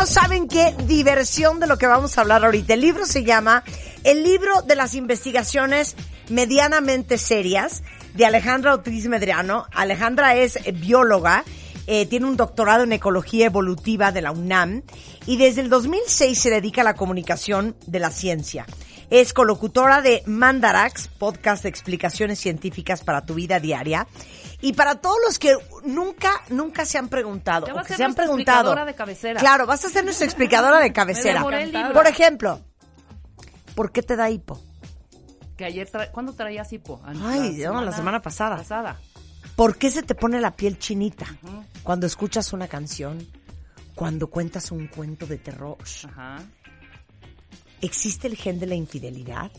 no 0.00 0.06
saben 0.06 0.48
qué 0.48 0.74
diversión 0.86 1.60
de 1.60 1.66
lo 1.66 1.76
que 1.76 1.86
vamos 1.86 2.16
a 2.16 2.22
hablar 2.22 2.42
ahorita. 2.42 2.72
El 2.72 2.80
libro 2.80 3.04
se 3.04 3.22
llama 3.22 3.64
El 4.02 4.22
libro 4.22 4.62
de 4.62 4.74
las 4.74 4.94
investigaciones 4.94 5.94
medianamente 6.30 7.18
serias 7.18 7.82
de 8.14 8.24
Alejandra 8.24 8.72
Ortiz 8.72 9.08
Medrano. 9.08 9.66
Alejandra 9.72 10.36
es 10.36 10.56
eh, 10.56 10.72
bióloga, 10.72 11.44
eh, 11.86 12.06
tiene 12.06 12.24
un 12.24 12.38
doctorado 12.38 12.84
en 12.84 12.94
ecología 12.94 13.44
evolutiva 13.44 14.10
de 14.10 14.22
la 14.22 14.32
UNAM 14.32 14.84
y 15.26 15.36
desde 15.36 15.60
el 15.60 15.68
2006 15.68 16.38
se 16.38 16.48
dedica 16.48 16.80
a 16.80 16.84
la 16.84 16.94
comunicación 16.94 17.76
de 17.86 17.98
la 17.98 18.10
ciencia. 18.10 18.64
Es 19.10 19.34
colocutora 19.34 20.00
de 20.00 20.22
Mandarax, 20.24 21.08
podcast 21.08 21.64
de 21.64 21.68
explicaciones 21.68 22.38
científicas 22.38 23.04
para 23.04 23.26
tu 23.26 23.34
vida 23.34 23.60
diaria. 23.60 24.06
Y 24.62 24.74
para 24.74 24.96
todos 24.96 25.16
los 25.26 25.38
que 25.38 25.56
nunca, 25.84 26.30
nunca 26.50 26.84
se 26.84 26.98
han 26.98 27.08
preguntado, 27.08 27.66
o 27.74 27.82
que 27.82 27.94
se 27.94 28.04
han 28.04 28.14
preguntado. 28.14 28.58
explicadora 28.72 28.84
de 28.84 28.94
cabecera. 28.94 29.40
Claro, 29.40 29.66
vas 29.66 29.84
a 29.84 29.88
ser 29.88 30.04
nuestra 30.04 30.26
explicadora 30.26 30.80
de 30.80 30.92
cabecera. 30.92 31.42
Por 31.42 32.06
ejemplo, 32.06 32.60
¿por 33.74 33.90
qué 33.92 34.02
te 34.02 34.16
da 34.16 34.28
hipo? 34.30 34.60
Que 35.56 35.64
ayer, 35.64 35.90
tra- 35.90 36.10
¿cuándo 36.10 36.32
traías 36.34 36.72
hipo? 36.72 37.00
Ay, 37.04 37.58
no, 37.64 37.82
la 37.82 37.92
semana 37.92 38.20
pasada. 38.22 38.56
Pasada. 38.56 39.00
¿Por 39.56 39.76
qué 39.76 39.90
se 39.90 40.02
te 40.02 40.14
pone 40.14 40.40
la 40.40 40.56
piel 40.56 40.78
chinita 40.78 41.26
cuando 41.82 42.06
escuchas 42.06 42.52
una 42.52 42.68
canción? 42.68 43.26
Cuando 43.94 44.28
cuentas 44.30 44.70
un 44.70 44.86
cuento 44.88 45.26
de 45.26 45.36
terror. 45.38 45.76
Ajá. 46.06 46.38
¿Existe 47.82 48.26
el 48.26 48.36
gen 48.36 48.58
de 48.58 48.66
la 48.66 48.74
infidelidad? 48.74 49.50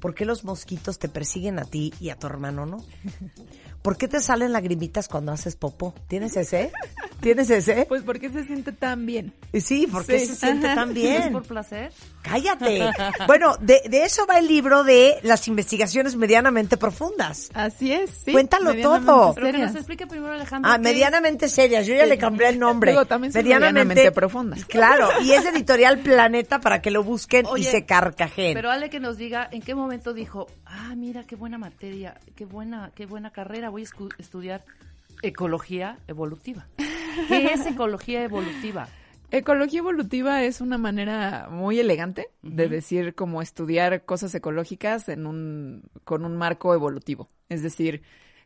¿Por 0.00 0.14
qué 0.14 0.24
los 0.24 0.44
mosquitos 0.44 0.98
te 0.98 1.08
persiguen 1.08 1.58
a 1.58 1.64
ti 1.64 1.92
y 2.00 2.10
a 2.10 2.16
tu 2.16 2.26
hermano 2.28 2.66
no? 2.66 2.78
¿Por 3.82 3.96
qué 3.96 4.08
te 4.08 4.20
salen 4.20 4.52
lagrimitas 4.52 5.08
cuando 5.08 5.32
haces 5.32 5.56
popó? 5.56 5.94
¿Tienes 6.08 6.36
ese? 6.36 6.72
¿Tienes 7.20 7.50
ese? 7.50 7.84
Pues 7.88 8.02
porque 8.02 8.30
se 8.30 8.44
siente 8.44 8.70
tan 8.72 9.04
bien. 9.04 9.32
Sí, 9.52 9.86
¿por 9.88 10.06
qué 10.06 10.20
Sí. 10.20 10.26
se 10.26 10.36
siente 10.36 10.68
tan 10.74 10.90
¿Es 10.90 10.94
bien? 10.94 11.32
por 11.32 11.42
placer? 11.44 11.92
Cállate. 12.22 12.90
Bueno, 13.26 13.56
de, 13.60 13.82
de 13.88 14.04
eso 14.04 14.26
va 14.26 14.38
el 14.38 14.46
libro 14.46 14.84
de 14.84 15.18
las 15.22 15.48
investigaciones 15.48 16.16
medianamente 16.16 16.76
profundas. 16.76 17.50
Así 17.54 17.92
es, 17.92 18.10
sí. 18.24 18.32
Cuéntalo 18.32 18.70
medianamente 18.70 19.06
todo. 19.06 19.34
Pero 19.34 19.46
que 19.46 19.52
serias. 19.52 19.72
nos 19.72 19.76
explique 19.80 20.06
primero 20.06 20.32
Alejandro. 20.32 20.70
Ah, 20.70 20.76
¿qué 20.76 20.82
medianamente 20.82 21.48
serias. 21.48 21.86
Yo 21.86 21.94
ya 21.94 22.06
le 22.06 22.16
cambié 22.18 22.48
el 22.48 22.58
nombre. 22.58 22.92
Digo, 22.92 23.04
también 23.06 23.32
son 23.32 23.42
medianamente 23.42 24.12
profundas. 24.12 24.64
Claro, 24.66 25.08
y 25.22 25.32
es 25.32 25.44
editorial 25.46 25.98
Planeta 25.98 26.60
para 26.60 26.80
que 26.80 26.90
lo 26.90 27.02
busquen 27.02 27.46
y 27.56 27.64
se 27.64 27.84
carcajen. 27.84 28.54
Pero 28.54 28.70
Ale 28.70 28.88
que 28.90 29.00
nos 29.00 29.16
diga 29.16 29.48
en 29.50 29.60
qué 29.62 29.74
momento 29.74 30.12
dijo, 30.14 30.46
ah, 30.66 30.94
mira, 30.96 31.24
qué 31.24 31.36
buena 31.36 31.58
materia, 31.58 32.18
qué 32.36 32.44
buena, 32.44 32.92
qué 32.94 33.06
buena 33.06 33.30
carrera, 33.30 33.68
voy 33.70 33.82
a 33.82 33.86
estudiar 34.18 34.64
ecología 35.22 35.98
evolutiva. 36.06 36.66
¿Qué 37.28 37.52
es 37.52 37.66
ecología 37.66 38.24
evolutiva? 38.24 38.88
Ecología 39.30 39.80
evolutiva 39.80 40.42
es 40.44 40.62
una 40.62 40.78
manera 40.78 41.48
muy 41.50 41.78
elegante 41.78 42.30
de 42.42 42.68
decir 42.68 43.14
como 43.14 43.42
estudiar 43.42 44.06
cosas 44.06 44.34
ecológicas 44.34 45.08
en 45.10 45.26
un, 45.26 45.82
con 46.04 46.24
un 46.24 46.36
marco 46.36 46.72
evolutivo. 46.72 47.28
Es 47.50 47.62
decir, 47.62 48.02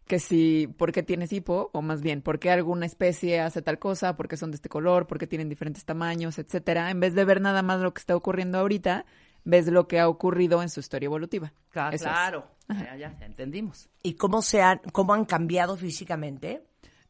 que 0.06 0.18
si, 0.18 0.66
¿por 0.66 0.90
qué 0.90 1.04
tienes 1.04 1.32
hipo? 1.32 1.70
O 1.72 1.82
más 1.82 2.02
bien, 2.02 2.20
¿por 2.20 2.40
qué 2.40 2.50
alguna 2.50 2.86
especie 2.86 3.40
hace 3.40 3.62
tal 3.62 3.78
cosa? 3.78 4.16
¿Por 4.16 4.26
qué 4.26 4.36
son 4.36 4.50
de 4.50 4.56
este 4.56 4.68
color? 4.68 5.06
¿Por 5.06 5.18
qué 5.18 5.28
tienen 5.28 5.48
diferentes 5.48 5.84
tamaños? 5.84 6.40
Etcétera. 6.40 6.90
En 6.90 6.98
vez 6.98 7.14
de 7.14 7.24
ver 7.24 7.40
nada 7.40 7.62
más 7.62 7.80
lo 7.80 7.94
que 7.94 8.00
está 8.00 8.16
ocurriendo 8.16 8.58
ahorita, 8.58 9.04
ves 9.44 9.68
lo 9.68 9.86
que 9.86 10.00
ha 10.00 10.08
ocurrido 10.08 10.62
en 10.62 10.68
su 10.68 10.80
historia 10.80 11.06
evolutiva. 11.06 11.52
Es. 11.92 12.02
claro, 12.02 12.48
ya, 12.68 12.96
ya, 12.96 13.18
ya 13.18 13.26
entendimos. 13.26 13.88
¿Y 14.02 14.14
cómo, 14.14 14.42
se 14.42 14.62
han, 14.62 14.80
cómo 14.92 15.14
han 15.14 15.24
cambiado 15.26 15.76
físicamente 15.76 16.64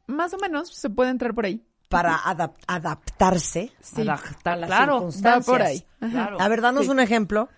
Más 0.06 0.34
o 0.34 0.38
menos 0.38 0.68
se 0.74 0.90
puede 0.90 1.10
entrar 1.10 1.34
por 1.34 1.46
ahí. 1.46 1.64
para 1.88 2.16
adap- 2.16 2.54
adaptarse 2.66 3.70
Sí. 3.80 4.00
Adaptar, 4.02 4.54
a 4.54 4.56
las 4.56 4.66
claro, 4.68 4.92
circunstancias? 4.94 5.46
va 5.46 5.52
por 5.52 5.62
ahí. 5.62 5.84
claro. 6.00 6.40
A 6.40 6.48
ver, 6.48 6.62
danos 6.62 6.88
un 6.88 7.00
ejemplo 7.00 7.50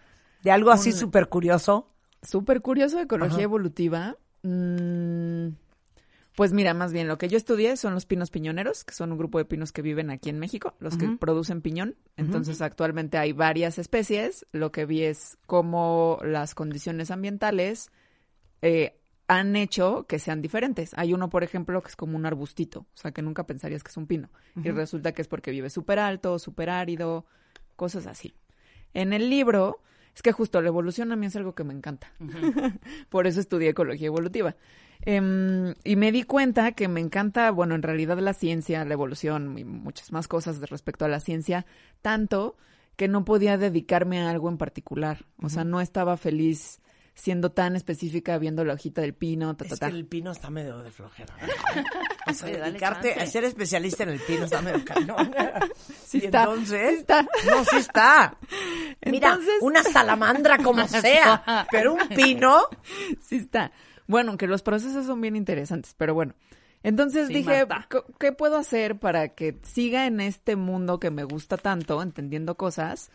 de 0.43 0.51
algo 0.51 0.73
así 0.73 0.91
Un- 0.91 0.97
súper 0.97 1.29
curioso. 1.29 1.89
Súper 2.21 2.61
curioso 2.61 2.97
de 2.97 3.05
ecología 3.05 3.35
Ajá. 3.37 3.43
evolutiva. 3.45 4.17
Mm, 4.43 5.51
pues 6.37 6.53
mira, 6.53 6.75
más 6.75 6.93
bien 6.93 7.07
lo 7.07 7.17
que 7.17 7.29
yo 7.29 7.37
estudié 7.37 7.77
son 7.77 7.95
los 7.95 8.07
pinos 8.07 8.31
piñoneros, 8.31 8.83
que 8.83 8.93
son 8.93 9.13
un 9.13 9.19
grupo 9.19 9.39
de 9.39 9.45
pinos 9.45 9.71
que 9.71 9.83
viven 9.83 10.11
aquí 10.11 10.31
en 10.31 10.41
México, 10.41 10.75
los 10.81 10.97
que 10.97 11.07
producen 11.17 11.63
piñón. 11.63 11.95
Entonces 12.17 12.61
actualmente 12.61 13.19
hay 13.19 13.33
varias 13.33 13.79
especies. 13.79 14.47
Lo 14.51 14.73
que 14.73 14.85
vi 14.85 15.05
es 15.05 15.39
cómo 15.47 16.19
las 16.25 16.57
condiciones 16.57 17.13
ambientales 17.13 17.93
eh, 18.63 19.01
han 19.27 19.57
hecho 19.57 20.07
que 20.07 20.19
sean 20.19 20.43
diferentes. 20.43 20.93
Hay 20.97 21.15
uno, 21.15 21.31
por 21.31 21.45
ejemplo, 21.45 21.81
que 21.83 21.89
es 21.89 21.97
como 21.97 22.17
un 22.17 22.27
arbustito, 22.27 22.81
o 22.81 22.97
sea, 22.97 23.13
que 23.13 23.23
nunca 23.23 23.47
pensarías 23.47 23.83
que 23.83 23.91
es 23.91 23.97
un 23.97 24.07
pino. 24.07 24.31
Y 24.63 24.71
resulta 24.71 25.13
que 25.13 25.23
es 25.23 25.29
porque 25.29 25.51
vive 25.51 25.71
súper 25.71 25.99
alto, 25.99 26.39
súper 26.39 26.71
árido, 26.71 27.27
cosas 27.77 28.07
así. 28.07 28.35
En 28.93 29.13
el 29.13 29.31
libro, 29.31 29.81
es 30.15 30.23
que 30.23 30.33
justo 30.33 30.61
la 30.61 30.69
evolución 30.69 31.11
a 31.11 31.17
mí 31.17 31.27
es 31.27 31.37
algo 31.37 31.55
que 31.55 31.65
me 31.65 31.73
encanta. 31.75 32.13
por 33.09 33.27
eso 33.27 33.41
estudié 33.41 33.71
ecología 33.71 34.07
evolutiva. 34.07 34.57
Em, 35.07 35.75
y 35.85 35.97
me 35.97 36.13
di 36.13 36.23
cuenta 36.23 36.73
que 36.73 36.89
me 36.89 37.01
encanta, 37.01 37.51
bueno, 37.51 37.75
en 37.75 37.83
realidad 37.83 38.19
la 38.19 38.33
ciencia, 38.33 38.85
la 38.85 38.95
evolución 38.95 39.59
y 39.59 39.65
muchas 39.65 40.13
más 40.13 40.29
cosas 40.29 40.61
de 40.61 40.67
respecto 40.67 41.05
a 41.05 41.09
la 41.09 41.21
ciencia, 41.21 41.67
tanto 42.01 42.57
que 42.97 43.09
no 43.09 43.25
podía 43.25 43.59
dedicarme 43.59 44.21
a 44.21 44.31
algo 44.31 44.49
en 44.49 44.57
particular. 44.57 45.27
O 45.43 45.49
sea, 45.49 45.65
no 45.65 45.81
estaba 45.81 46.17
feliz 46.17 46.81
siendo 47.15 47.53
tan 47.53 47.77
específica 47.77 48.37
viendo 48.39 48.65
la 48.65 48.75
hojita 48.75 49.01
del 49.01 49.15
pino, 49.15 49.57
ta, 49.57 49.65
ta, 49.65 49.75
Es 49.75 49.81
ta. 49.81 49.89
que 49.89 49.97
el 49.97 50.05
pino 50.07 50.33
está 50.33 50.51
medio 50.51 50.79
de 50.79 50.91
flojera. 50.91 51.35
¿verdad? 51.37 51.55
O 52.27 52.33
sea, 52.33 52.49
Oye, 52.49 52.59
dedicarte 52.59 53.13
a 53.21 53.27
ser 53.27 53.45
especialista 53.45 54.03
en 54.05 54.09
el 54.11 54.21
pino 54.21 54.45
está 54.45 54.63
medio 54.63 54.85
cañón. 54.85 55.31
Sí 56.07 56.19
Y 56.23 56.25
está, 56.27 56.45
entonces, 56.45 56.91
sí 56.91 56.97
está. 57.01 57.23
no, 57.23 57.65
sí 57.65 57.77
está. 57.77 58.37
Mira, 59.07 59.29
Entonces- 59.31 59.55
una 59.61 59.83
salamandra 59.83 60.59
como 60.59 60.87
sea, 60.89 61.67
pero 61.71 61.95
un 61.95 62.09
pino. 62.09 62.61
sí 63.21 63.37
está. 63.37 63.73
Bueno, 64.07 64.31
aunque 64.31 64.47
los 64.47 64.63
procesos 64.63 65.07
son 65.07 65.21
bien 65.21 65.37
interesantes, 65.37 65.95
pero 65.97 66.15
bueno. 66.15 66.35
Entonces 66.83 67.29
Sí, 67.29 67.35
dije, 67.35 67.65
Marta. 67.67 67.87
"Co- 67.91 68.05
¿qué 68.19 68.33
puedo 68.33 68.57
hacer 68.59 68.99
para 68.99 69.29
que 69.31 69.59
siga 69.63 70.07
en 70.07 70.21
este 70.21 70.57
mundo 70.57 71.01
que 71.01 71.11
me 71.11 71.25
gusta 71.25 71.57
tanto, 71.57 72.03
entendiendo 72.03 72.57
cosas, 72.57 73.11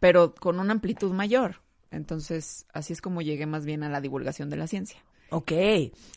pero 0.00 0.34
con 0.34 0.58
una 0.60 0.72
amplitud 0.72 1.12
mayor? 1.12 1.62
Entonces, 1.96 2.66
así 2.72 2.92
es 2.92 3.00
como 3.00 3.22
llegué 3.22 3.46
más 3.46 3.64
bien 3.64 3.82
a 3.82 3.88
la 3.88 4.00
divulgación 4.00 4.50
de 4.50 4.56
la 4.56 4.66
ciencia. 4.66 4.98
Ok, 5.30 5.52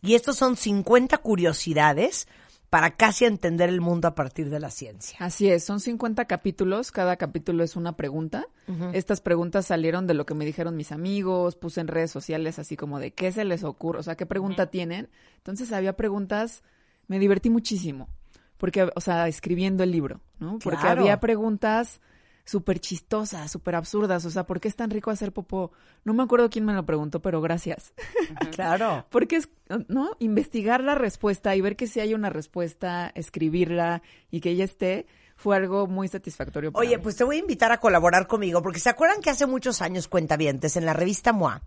y 0.02 0.14
estos 0.16 0.36
son 0.38 0.56
50 0.56 1.18
curiosidades 1.20 2.28
para 2.70 2.92
casi 2.92 3.24
entender 3.24 3.70
el 3.70 3.80
mundo 3.80 4.10
a 4.10 4.14
partir 4.16 4.50
de 4.50 4.60
la 4.60 4.70
ciencia. 4.70 5.18
Así 5.22 5.50
es, 5.50 5.64
son 5.64 5.80
50 5.80 6.26
capítulos, 6.26 6.92
cada 6.92 7.16
capítulo 7.16 7.64
es 7.64 7.76
una 7.78 7.96
pregunta. 7.96 8.46
Estas 8.92 9.22
preguntas 9.22 9.66
salieron 9.68 10.06
de 10.06 10.14
lo 10.14 10.26
que 10.26 10.34
me 10.34 10.44
dijeron 10.46 10.76
mis 10.76 10.92
amigos, 10.92 11.56
puse 11.56 11.80
en 11.80 11.88
redes 11.88 12.12
sociales 12.12 12.60
así 12.60 12.76
como 12.76 13.00
de 13.00 13.12
qué 13.12 13.32
se 13.32 13.46
les 13.46 13.64
ocurre, 13.64 14.00
o 14.00 14.04
sea, 14.04 14.16
qué 14.18 14.26
pregunta 14.26 14.70
tienen. 14.70 15.08
Entonces 15.38 15.72
había 15.72 15.94
preguntas, 15.96 16.64
me 17.08 17.18
divertí 17.20 17.50
muchísimo, 17.50 18.10
porque, 18.58 18.90
o 18.94 19.00
sea, 19.02 19.30
escribiendo 19.30 19.84
el 19.84 19.92
libro, 19.92 20.20
¿no? 20.40 20.60
Porque 20.60 20.82
Claro. 20.82 21.02
había 21.02 21.22
preguntas 21.22 22.02
súper 22.48 22.80
chistosas, 22.80 23.52
súper 23.52 23.76
absurdas, 23.76 24.24
o 24.24 24.30
sea, 24.30 24.46
¿por 24.46 24.62
qué 24.62 24.70
es 24.70 24.76
tan 24.76 24.90
rico 24.90 25.12
hacer 25.12 25.34
popó? 25.34 25.72
No 26.06 26.14
me 26.14 26.24
acuerdo 26.24 26.50
quién 26.50 26.64
me 26.64 26.74
lo 26.74 26.86
preguntó, 26.86 27.22
pero 27.22 27.42
gracias. 27.42 27.94
Claro. 28.52 29.06
Porque 29.10 29.36
es, 29.36 29.50
¿no? 29.88 30.12
Investigar 30.20 30.82
la 30.82 30.96
respuesta 30.96 31.56
y 31.56 31.62
ver 31.62 31.76
que 31.76 31.88
si 31.88 32.00
hay 32.00 32.14
una 32.14 32.30
respuesta, 32.30 33.12
escribirla 33.14 34.02
y 34.32 34.40
que 34.40 34.52
ella 34.52 34.64
esté, 34.64 35.06
fue 35.36 35.56
algo 35.56 35.86
muy 35.88 36.08
satisfactorio. 36.08 36.72
para 36.72 36.86
Oye, 36.86 36.98
mí. 36.98 37.04
pues 37.04 37.18
te 37.18 37.24
voy 37.24 37.36
a 37.36 37.40
invitar 37.40 37.72
a 37.72 37.80
colaborar 37.80 38.26
conmigo, 38.28 38.62
porque 38.62 38.80
¿se 38.80 38.90
acuerdan 38.90 39.22
que 39.22 39.30
hace 39.30 39.46
muchos 39.46 39.82
años, 39.82 40.08
cuentavientes, 40.08 40.78
en 40.78 40.86
la 40.86 40.94
revista 40.94 41.34
MOA, 41.34 41.62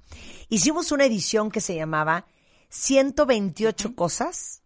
hicimos 0.49 0.91
una 0.91 1.05
edición 1.05 1.51
que 1.51 1.61
se 1.61 1.77
llamaba 1.77 2.27
128 2.71 3.95
cosas 3.95 4.62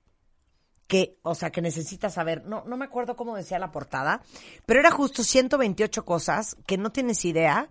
que, 0.87 1.19
o 1.23 1.35
sea, 1.35 1.51
que 1.51 1.63
necesitas 1.63 2.15
saber. 2.15 2.45
No, 2.45 2.65
no 2.67 2.77
me 2.77 2.85
acuerdo 2.85 3.17
cómo 3.17 3.37
decía 3.37 3.59
la 3.59 3.73
portada, 3.73 4.23
pero 4.67 4.81
era 4.81 4.91
justo 4.91 5.23
128 5.23 6.05
cosas 6.05 6.57
que 6.67 6.79
no 6.79 6.93
tienes 6.93 7.25
idea 7.25 7.69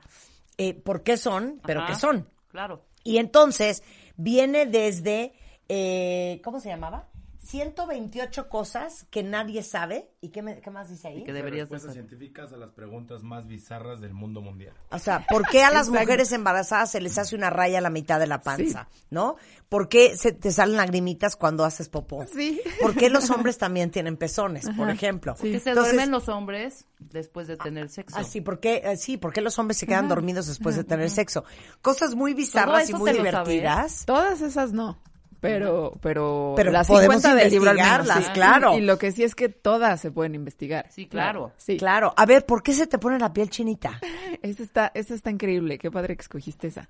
eh, 0.58 0.74
por 0.74 1.04
qué 1.04 1.18
son, 1.18 1.60
pero 1.66 1.82
Ajá. 1.82 1.94
qué 1.94 2.00
son. 2.00 2.28
Claro. 2.50 2.86
Y 3.04 3.18
entonces 3.18 3.84
viene 4.16 4.66
desde, 4.66 5.34
eh, 5.70 6.42
¿cómo 6.44 6.60
se 6.60 6.70
llamaba? 6.70 7.08
128 7.44 8.50
cosas 8.50 9.06
que 9.10 9.22
nadie 9.24 9.64
sabe. 9.64 10.10
¿Y 10.22 10.30
qué, 10.30 10.42
me- 10.42 10.60
qué 10.62 10.70
más 10.72 10.90
dice 10.90 11.10
ahí? 11.10 11.24
Que 11.24 11.34
deberías 11.34 11.70
de 11.70 11.76
respuestas 11.76 11.94
saber. 11.96 12.08
científicas 12.10 12.54
a 12.54 12.58
las 12.58 12.72
preguntas 12.72 13.22
más 13.24 13.48
bizarras 13.48 14.00
del 14.02 14.14
mundo 14.14 14.42
mundial. 14.42 14.74
O 14.92 15.00
sea, 15.00 15.26
¿por 15.30 15.48
qué 15.48 15.64
a 15.64 15.70
las 15.74 15.90
mujeres 15.90 16.32
embarazadas 16.32 16.92
se 16.92 17.02
les 17.02 17.18
hace 17.18 17.36
una 17.36 17.50
raya 17.50 17.80
a 17.80 17.82
la 17.82 17.90
mitad 17.90 18.20
de 18.20 18.28
la 18.28 18.42
panza? 18.42 18.88
¿No? 19.10 19.36
¿Por 19.70 19.90
qué 19.90 20.16
se 20.18 20.32
te 20.32 20.52
salen 20.52 20.78
lagrimitas 20.78 21.36
cuando 21.36 21.66
haces 21.66 21.90
popó? 21.90 22.26
Sí. 22.34 22.62
¿Por 22.82 22.96
qué 22.96 23.10
los 23.10 23.30
hombres 23.30 23.58
también 23.58 23.92
tienen 23.92 24.18
pezones, 24.18 24.70
por 24.78 24.90
ejemplo? 24.90 25.36
Que 25.36 25.60
se 25.60 25.70
Entonces, 25.72 25.94
duermen 25.94 26.12
los 26.12 26.30
hombres 26.30 26.86
después 27.00 27.48
de 27.48 27.58
tener 27.58 27.90
sexo. 27.90 28.18
Así, 28.18 28.40
¿por 28.42 28.60
qué, 28.60 28.82
eh, 28.86 28.98
sí, 28.98 29.18
¿por 29.18 29.34
qué 29.34 29.42
los 29.42 29.60
hombres 29.60 29.78
se 29.78 29.86
quedan 29.88 30.08
dormidos 30.08 30.48
después 30.48 30.76
de 30.76 30.84
tener 30.84 31.10
sexo? 31.10 31.44
Cosas 31.82 32.16
muy 32.16 32.34
bizarras 32.34 32.90
y 32.90 32.94
muy 32.94 33.12
sabes. 33.12 33.18
divertidas. 33.24 34.06
Todas 34.06 34.42
esas 34.42 34.72
no. 34.74 34.98
Pero, 35.44 35.92
pero, 36.02 36.54
Pero 36.56 36.72
las 36.72 36.88
podemos 36.88 37.18
50 37.22 37.44
del 37.44 37.52
libro 37.52 37.72
al 37.72 37.76
menos, 37.76 38.08
sí. 38.08 38.32
claro. 38.34 38.78
Y 38.78 38.82
lo 38.82 38.98
que 38.98 39.12
sí 39.12 39.24
es 39.24 39.36
que 39.36 39.50
todas 39.50 40.00
se 40.00 40.10
pueden 40.10 40.36
investigar. 40.36 40.86
Sí, 40.90 41.06
claro. 41.06 41.52
Sí. 41.58 41.76
Claro. 41.76 42.14
A 42.16 42.26
ver, 42.26 42.46
¿por 42.46 42.64
qué 42.64 42.72
se 42.72 42.88
te 42.88 42.98
pone 42.98 43.20
la 43.20 43.34
piel 43.34 43.50
chinita? 43.50 44.00
Esa 44.42 44.64
está, 44.64 44.92
esa 44.94 45.14
está 45.14 45.32
increíble. 45.32 45.78
Qué 45.80 45.92
padre 45.92 46.16
que 46.16 46.22
escogiste 46.22 46.68
esa. 46.68 46.90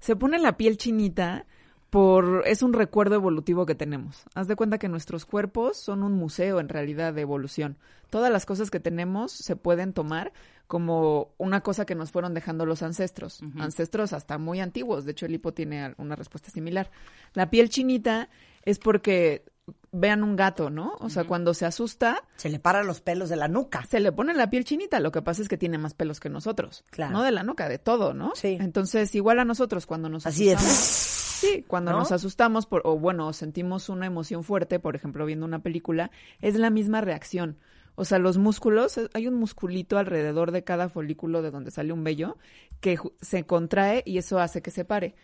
Se 0.00 0.16
pone 0.16 0.40
la 0.40 0.56
piel 0.56 0.78
chinita 0.78 1.46
por 1.90 2.42
es 2.46 2.64
un 2.64 2.72
recuerdo 2.72 3.14
evolutivo 3.14 3.66
que 3.66 3.76
tenemos. 3.76 4.24
Haz 4.34 4.48
de 4.48 4.56
cuenta 4.56 4.78
que 4.78 4.88
nuestros 4.88 5.24
cuerpos 5.24 5.76
son 5.76 6.02
un 6.02 6.14
museo 6.14 6.58
en 6.58 6.68
realidad 6.68 7.12
de 7.12 7.22
evolución. 7.22 7.76
Todas 8.10 8.32
las 8.32 8.46
cosas 8.46 8.70
que 8.70 8.80
tenemos 8.80 9.30
se 9.30 9.54
pueden 9.54 9.92
tomar 9.92 10.32
como 10.72 11.34
una 11.36 11.60
cosa 11.60 11.84
que 11.84 11.94
nos 11.94 12.10
fueron 12.12 12.32
dejando 12.32 12.64
los 12.64 12.82
ancestros, 12.82 13.42
ancestros 13.58 14.14
hasta 14.14 14.38
muy 14.38 14.58
antiguos. 14.58 15.04
De 15.04 15.12
hecho, 15.12 15.26
el 15.26 15.34
hipo 15.34 15.52
tiene 15.52 15.94
una 15.98 16.16
respuesta 16.16 16.48
similar. 16.48 16.90
La 17.34 17.50
piel 17.50 17.68
chinita 17.68 18.30
es 18.64 18.78
porque 18.78 19.44
vean 19.90 20.22
un 20.22 20.34
gato, 20.34 20.70
¿no? 20.70 20.94
O 21.00 21.10
sea, 21.10 21.24
cuando 21.24 21.52
se 21.52 21.66
asusta, 21.66 22.24
Se 22.36 22.48
le 22.48 22.58
paran 22.58 22.86
los 22.86 23.02
pelos 23.02 23.28
de 23.28 23.36
la 23.36 23.48
nuca. 23.48 23.84
se 23.84 24.00
le 24.00 24.12
pone 24.12 24.32
la 24.32 24.48
piel 24.48 24.64
chinita, 24.64 24.98
lo 24.98 25.12
que 25.12 25.20
pasa 25.20 25.42
es 25.42 25.50
que 25.50 25.58
tiene 25.58 25.76
más 25.76 25.92
pelos 25.92 26.20
que 26.20 26.30
nosotros. 26.30 26.86
Claro. 26.88 27.12
No 27.12 27.22
de 27.22 27.32
la 27.32 27.42
nuca, 27.42 27.68
de 27.68 27.78
todo, 27.78 28.14
¿no? 28.14 28.32
Sí. 28.34 28.56
Entonces, 28.58 29.14
igual 29.14 29.40
a 29.40 29.44
nosotros 29.44 29.84
cuando 29.84 30.08
nos 30.08 30.24
Así 30.26 30.50
asustamos. 30.50 31.08
Sí, 31.42 31.64
cuando 31.68 31.90
¿No? 31.90 31.98
nos 31.98 32.12
asustamos 32.12 32.66
por, 32.66 32.82
o 32.84 32.96
bueno, 32.98 33.32
sentimos 33.32 33.88
una 33.88 34.06
emoción 34.06 34.42
fuerte, 34.44 34.78
por 34.78 34.94
ejemplo, 34.94 35.26
viendo 35.26 35.44
una 35.44 35.58
película, 35.58 36.12
es 36.40 36.54
la 36.54 36.70
misma 36.70 37.00
reacción. 37.00 37.58
O 37.94 38.04
sea, 38.04 38.18
los 38.18 38.38
músculos, 38.38 38.98
hay 39.12 39.26
un 39.26 39.34
musculito 39.34 39.98
alrededor 39.98 40.50
de 40.50 40.64
cada 40.64 40.88
folículo 40.88 41.42
de 41.42 41.50
donde 41.50 41.70
sale 41.70 41.92
un 41.92 42.04
vello 42.04 42.38
que 42.80 42.98
se 43.20 43.44
contrae 43.44 44.02
y 44.06 44.18
eso 44.18 44.38
hace 44.38 44.62
que 44.62 44.70
se 44.70 44.84
pare. 44.84 45.14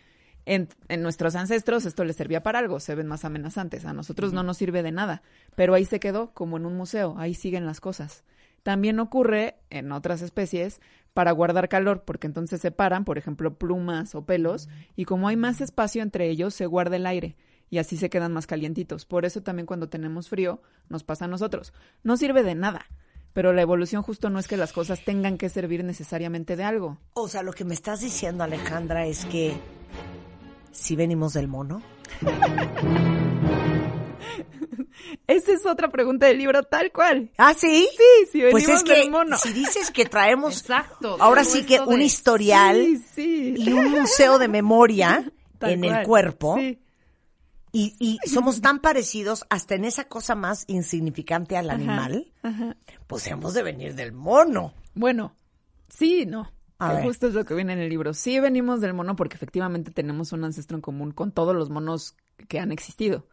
En, 0.45 0.69
en 0.87 1.01
nuestros 1.01 1.35
ancestros 1.35 1.85
esto 1.85 2.03
les 2.03 2.15
servía 2.15 2.43
para 2.43 2.59
algo, 2.59 2.79
se 2.79 2.95
ven 2.95 3.07
más 3.07 3.25
amenazantes. 3.25 3.85
A 3.85 3.93
nosotros 3.93 4.33
no 4.33 4.43
nos 4.43 4.57
sirve 4.57 4.83
de 4.83 4.91
nada, 4.91 5.21
pero 5.55 5.73
ahí 5.73 5.85
se 5.85 5.99
quedó 5.99 6.33
como 6.33 6.57
en 6.57 6.65
un 6.65 6.75
museo, 6.77 7.15
ahí 7.17 7.33
siguen 7.33 7.65
las 7.65 7.81
cosas. 7.81 8.23
También 8.63 8.99
ocurre 8.99 9.55
en 9.69 9.91
otras 9.91 10.21
especies 10.21 10.79
para 11.13 11.31
guardar 11.31 11.69
calor, 11.69 12.03
porque 12.05 12.27
entonces 12.27 12.61
se 12.61 12.71
paran, 12.71 13.03
por 13.03 13.17
ejemplo, 13.17 13.57
plumas 13.57 14.15
o 14.15 14.25
pelos, 14.25 14.69
y 14.95 15.05
como 15.05 15.27
hay 15.27 15.35
más 15.35 15.59
espacio 15.61 16.03
entre 16.03 16.29
ellos, 16.29 16.53
se 16.53 16.65
guarda 16.65 16.95
el 16.95 17.05
aire 17.05 17.35
y 17.69 17.77
así 17.77 17.97
se 17.97 18.09
quedan 18.09 18.33
más 18.33 18.47
calientitos. 18.47 19.05
Por 19.05 19.25
eso 19.25 19.41
también 19.41 19.65
cuando 19.65 19.89
tenemos 19.89 20.29
frío 20.29 20.61
nos 20.89 21.03
pasa 21.03 21.25
a 21.25 21.27
nosotros. 21.27 21.73
No 22.03 22.17
sirve 22.17 22.43
de 22.43 22.55
nada, 22.55 22.85
pero 23.33 23.53
la 23.53 23.61
evolución 23.61 24.01
justo 24.03 24.29
no 24.29 24.39
es 24.39 24.47
que 24.47 24.57
las 24.57 24.73
cosas 24.73 25.03
tengan 25.05 25.37
que 25.37 25.49
servir 25.49 25.83
necesariamente 25.83 26.55
de 26.55 26.63
algo. 26.63 26.97
O 27.13 27.27
sea, 27.27 27.43
lo 27.43 27.53
que 27.53 27.65
me 27.65 27.73
estás 27.73 27.99
diciendo, 28.01 28.43
Alejandra, 28.43 29.05
es 29.05 29.25
que 29.25 29.53
si 30.71 30.95
venimos 30.95 31.33
del 31.33 31.47
mono. 31.47 31.81
Esa 35.27 35.53
es 35.53 35.65
otra 35.65 35.89
pregunta 35.89 36.25
del 36.25 36.37
libro 36.39 36.63
tal 36.63 36.91
cual. 36.91 37.31
¿Ah, 37.37 37.53
sí? 37.53 37.87
Sí, 37.95 38.27
si 38.31 38.41
Pues 38.41 38.53
venimos 38.65 38.77
es 38.77 38.83
que 38.83 38.99
del 38.99 39.11
mono. 39.11 39.37
si 39.37 39.53
dices 39.53 39.91
que 39.91 40.05
traemos 40.05 40.57
Exacto. 40.61 41.17
ahora 41.19 41.43
sí 41.43 41.65
que 41.65 41.79
un 41.79 41.99
de- 41.99 42.03
historial 42.05 42.97
Sí, 43.13 43.53
sí. 43.55 43.55
y 43.57 43.71
un 43.73 43.91
museo 43.91 44.37
de 44.39 44.47
memoria 44.47 45.31
Tal 45.59 45.71
en 45.71 45.83
el 45.85 46.05
cuerpo 46.05 46.55
Sí. 46.57 46.79
Y, 47.71 47.95
y 47.99 48.27
somos 48.27 48.61
tan 48.61 48.79
parecidos 48.79 49.45
hasta 49.49 49.75
en 49.75 49.85
esa 49.85 50.05
cosa 50.05 50.35
más 50.35 50.65
insignificante 50.67 51.57
al 51.57 51.69
animal, 51.69 52.31
ajá. 52.41 52.75
pues 53.07 53.27
hemos 53.27 53.53
de 53.53 53.63
venir 53.63 53.95
del 53.95 54.11
mono. 54.11 54.73
Bueno, 54.93 55.35
sí, 55.87 56.25
no. 56.25 56.51
A 56.79 56.93
ver. 56.93 57.03
Justo 57.03 57.27
es 57.27 57.33
lo 57.33 57.43
que 57.43 57.53
viene 57.53 57.73
en 57.73 57.79
el 57.79 57.89
libro. 57.89 58.13
Sí 58.13 58.39
venimos 58.39 58.79
del 58.79 58.93
mono 58.93 59.15
porque 59.15 59.35
efectivamente 59.35 59.91
tenemos 59.91 60.31
un 60.31 60.45
ancestro 60.45 60.77
en 60.77 60.81
común 60.81 61.11
con 61.11 61.33
todos 61.33 61.53
los 61.53 61.69
monos 61.69 62.15
que 62.47 62.59
han 62.59 62.71
existido. 62.71 63.27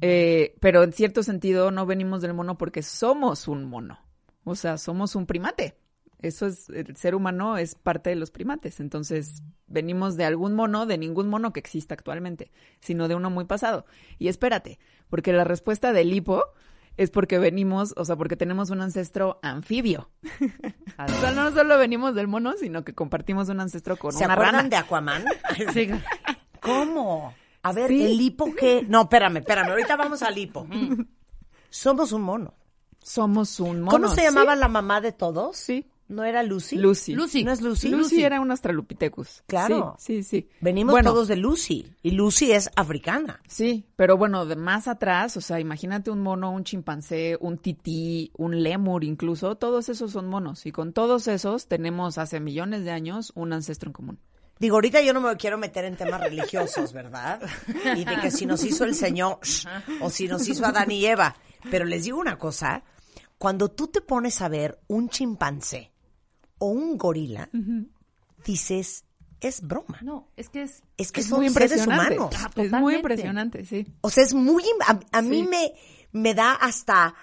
Eh, 0.00 0.56
pero 0.60 0.82
en 0.82 0.92
cierto 0.92 1.22
sentido 1.22 1.70
no 1.70 1.86
venimos 1.86 2.20
del 2.20 2.34
mono 2.34 2.58
porque 2.58 2.82
somos 2.82 3.46
un 3.46 3.64
mono. 3.64 4.00
O 4.42 4.56
sea, 4.56 4.76
somos 4.76 5.14
un 5.14 5.24
primate. 5.26 5.78
Eso 6.26 6.46
es, 6.46 6.68
el 6.70 6.96
ser 6.96 7.14
humano 7.14 7.56
es 7.58 7.74
parte 7.74 8.10
de 8.10 8.16
los 8.16 8.30
primates. 8.30 8.80
Entonces, 8.80 9.42
venimos 9.66 10.16
de 10.16 10.24
algún 10.24 10.54
mono, 10.54 10.86
de 10.86 10.98
ningún 10.98 11.28
mono 11.28 11.52
que 11.52 11.60
exista 11.60 11.94
actualmente, 11.94 12.50
sino 12.80 13.08
de 13.08 13.14
uno 13.14 13.30
muy 13.30 13.44
pasado. 13.44 13.84
Y 14.18 14.28
espérate, 14.28 14.78
porque 15.10 15.32
la 15.32 15.44
respuesta 15.44 15.92
del 15.92 16.12
hipo 16.12 16.44
es 16.96 17.10
porque 17.10 17.38
venimos, 17.38 17.92
o 17.96 18.04
sea, 18.04 18.16
porque 18.16 18.36
tenemos 18.36 18.70
un 18.70 18.80
ancestro 18.80 19.38
anfibio. 19.42 20.10
O 20.96 21.08
sea, 21.20 21.32
no 21.32 21.50
solo 21.52 21.76
venimos 21.76 22.14
del 22.14 22.28
mono, 22.28 22.52
sino 22.52 22.84
que 22.84 22.94
compartimos 22.94 23.48
un 23.48 23.58
ancestro 23.60 23.96
con 23.96 24.12
¿Se 24.12 24.24
una 24.24 24.34
acuerdan 24.34 24.54
rana. 24.54 24.68
de 24.68 24.76
Aquaman? 24.76 25.24
Sí. 25.72 25.90
¿Cómo? 26.60 27.34
A 27.62 27.72
ver, 27.72 27.88
Sí. 27.88 28.04
el 28.04 28.20
hipo 28.20 28.54
que... 28.54 28.84
No, 28.88 29.02
espérame, 29.02 29.38
espérame, 29.38 29.70
ahorita 29.70 29.96
vamos 29.96 30.22
al 30.22 30.38
hipo. 30.38 30.66
Somos 31.70 32.12
un 32.12 32.22
mono. 32.22 32.54
Somos 33.02 33.58
un 33.60 33.80
mono. 33.82 33.90
¿Cómo 33.90 34.08
se 34.08 34.20
¿sí? 34.20 34.22
llamaba 34.22 34.54
la 34.54 34.68
mamá 34.68 35.00
de 35.00 35.10
todos? 35.12 35.56
Sí. 35.56 35.90
¿No 36.06 36.24
era 36.24 36.42
Lucy? 36.42 36.76
Lucy. 36.76 37.14
Lucy. 37.14 37.44
¿No 37.44 37.52
es 37.52 37.62
Lucy? 37.62 37.88
Lucy 37.88 38.22
era 38.22 38.40
un 38.40 38.50
Australopithecus. 38.50 39.42
Claro. 39.46 39.96
Sí, 39.98 40.22
sí, 40.22 40.42
sí. 40.42 40.48
Venimos 40.60 40.92
Bueno, 40.92 41.12
todos 41.12 41.28
de 41.28 41.36
Lucy. 41.36 41.90
Y 42.02 42.10
Lucy 42.10 42.52
es 42.52 42.70
africana. 42.76 43.40
Sí, 43.48 43.86
pero 43.96 44.18
bueno, 44.18 44.44
de 44.44 44.56
más 44.56 44.86
atrás, 44.86 45.36
o 45.38 45.40
sea, 45.40 45.60
imagínate 45.60 46.10
un 46.10 46.20
mono, 46.20 46.50
un 46.50 46.64
chimpancé, 46.64 47.38
un 47.40 47.56
tití, 47.56 48.30
un 48.36 48.62
lémur 48.62 49.02
incluso, 49.02 49.56
todos 49.56 49.88
esos 49.88 50.12
son 50.12 50.26
monos. 50.26 50.66
Y 50.66 50.72
con 50.72 50.92
todos 50.92 51.26
esos 51.26 51.68
tenemos 51.68 52.18
hace 52.18 52.38
millones 52.38 52.84
de 52.84 52.90
años 52.90 53.32
un 53.34 53.54
ancestro 53.54 53.88
en 53.88 53.94
común. 53.94 54.18
Digo, 54.60 54.76
ahorita 54.76 55.00
yo 55.00 55.12
no 55.12 55.20
me 55.20 55.36
quiero 55.36 55.58
meter 55.58 55.84
en 55.84 55.96
temas 55.96 56.20
religiosos, 56.20 56.92
¿verdad? 56.92 57.40
Y 57.96 58.04
de 58.04 58.20
que 58.20 58.30
si 58.30 58.46
nos 58.46 58.62
hizo 58.64 58.84
el 58.84 58.94
Señor 58.94 59.38
o 60.00 60.10
si 60.10 60.28
nos 60.28 60.46
hizo 60.48 60.64
Adán 60.64 60.90
y 60.90 61.04
Eva. 61.06 61.34
Pero 61.70 61.86
les 61.86 62.04
digo 62.04 62.20
una 62.20 62.38
cosa, 62.38 62.84
cuando 63.38 63.70
tú 63.70 63.88
te 63.88 64.00
pones 64.00 64.42
a 64.42 64.48
ver 64.48 64.78
un 64.86 65.08
chimpancé 65.08 65.93
o 66.58 66.66
un 66.66 66.96
gorila, 66.98 67.48
dices, 68.44 69.04
es 69.40 69.60
broma. 69.60 69.98
No, 70.02 70.28
es 70.36 70.48
que 70.48 70.62
es... 70.62 70.82
Es 70.96 71.12
que 71.12 71.20
es 71.20 71.26
son 71.26 71.40
muy 71.40 71.50
seres 71.50 71.72
impresionante. 71.72 72.14
humanos. 72.18 72.34
Ah, 72.42 72.50
Es 72.56 72.72
muy 72.72 72.94
impresionante, 72.94 73.64
sí. 73.64 73.86
O 74.00 74.10
sea, 74.10 74.24
es 74.24 74.32
muy... 74.34 74.64
A, 75.12 75.22
mí 75.22 75.42
me, 75.48 75.72
me 76.12 76.34
da 76.34 76.52
hasta... 76.52 77.14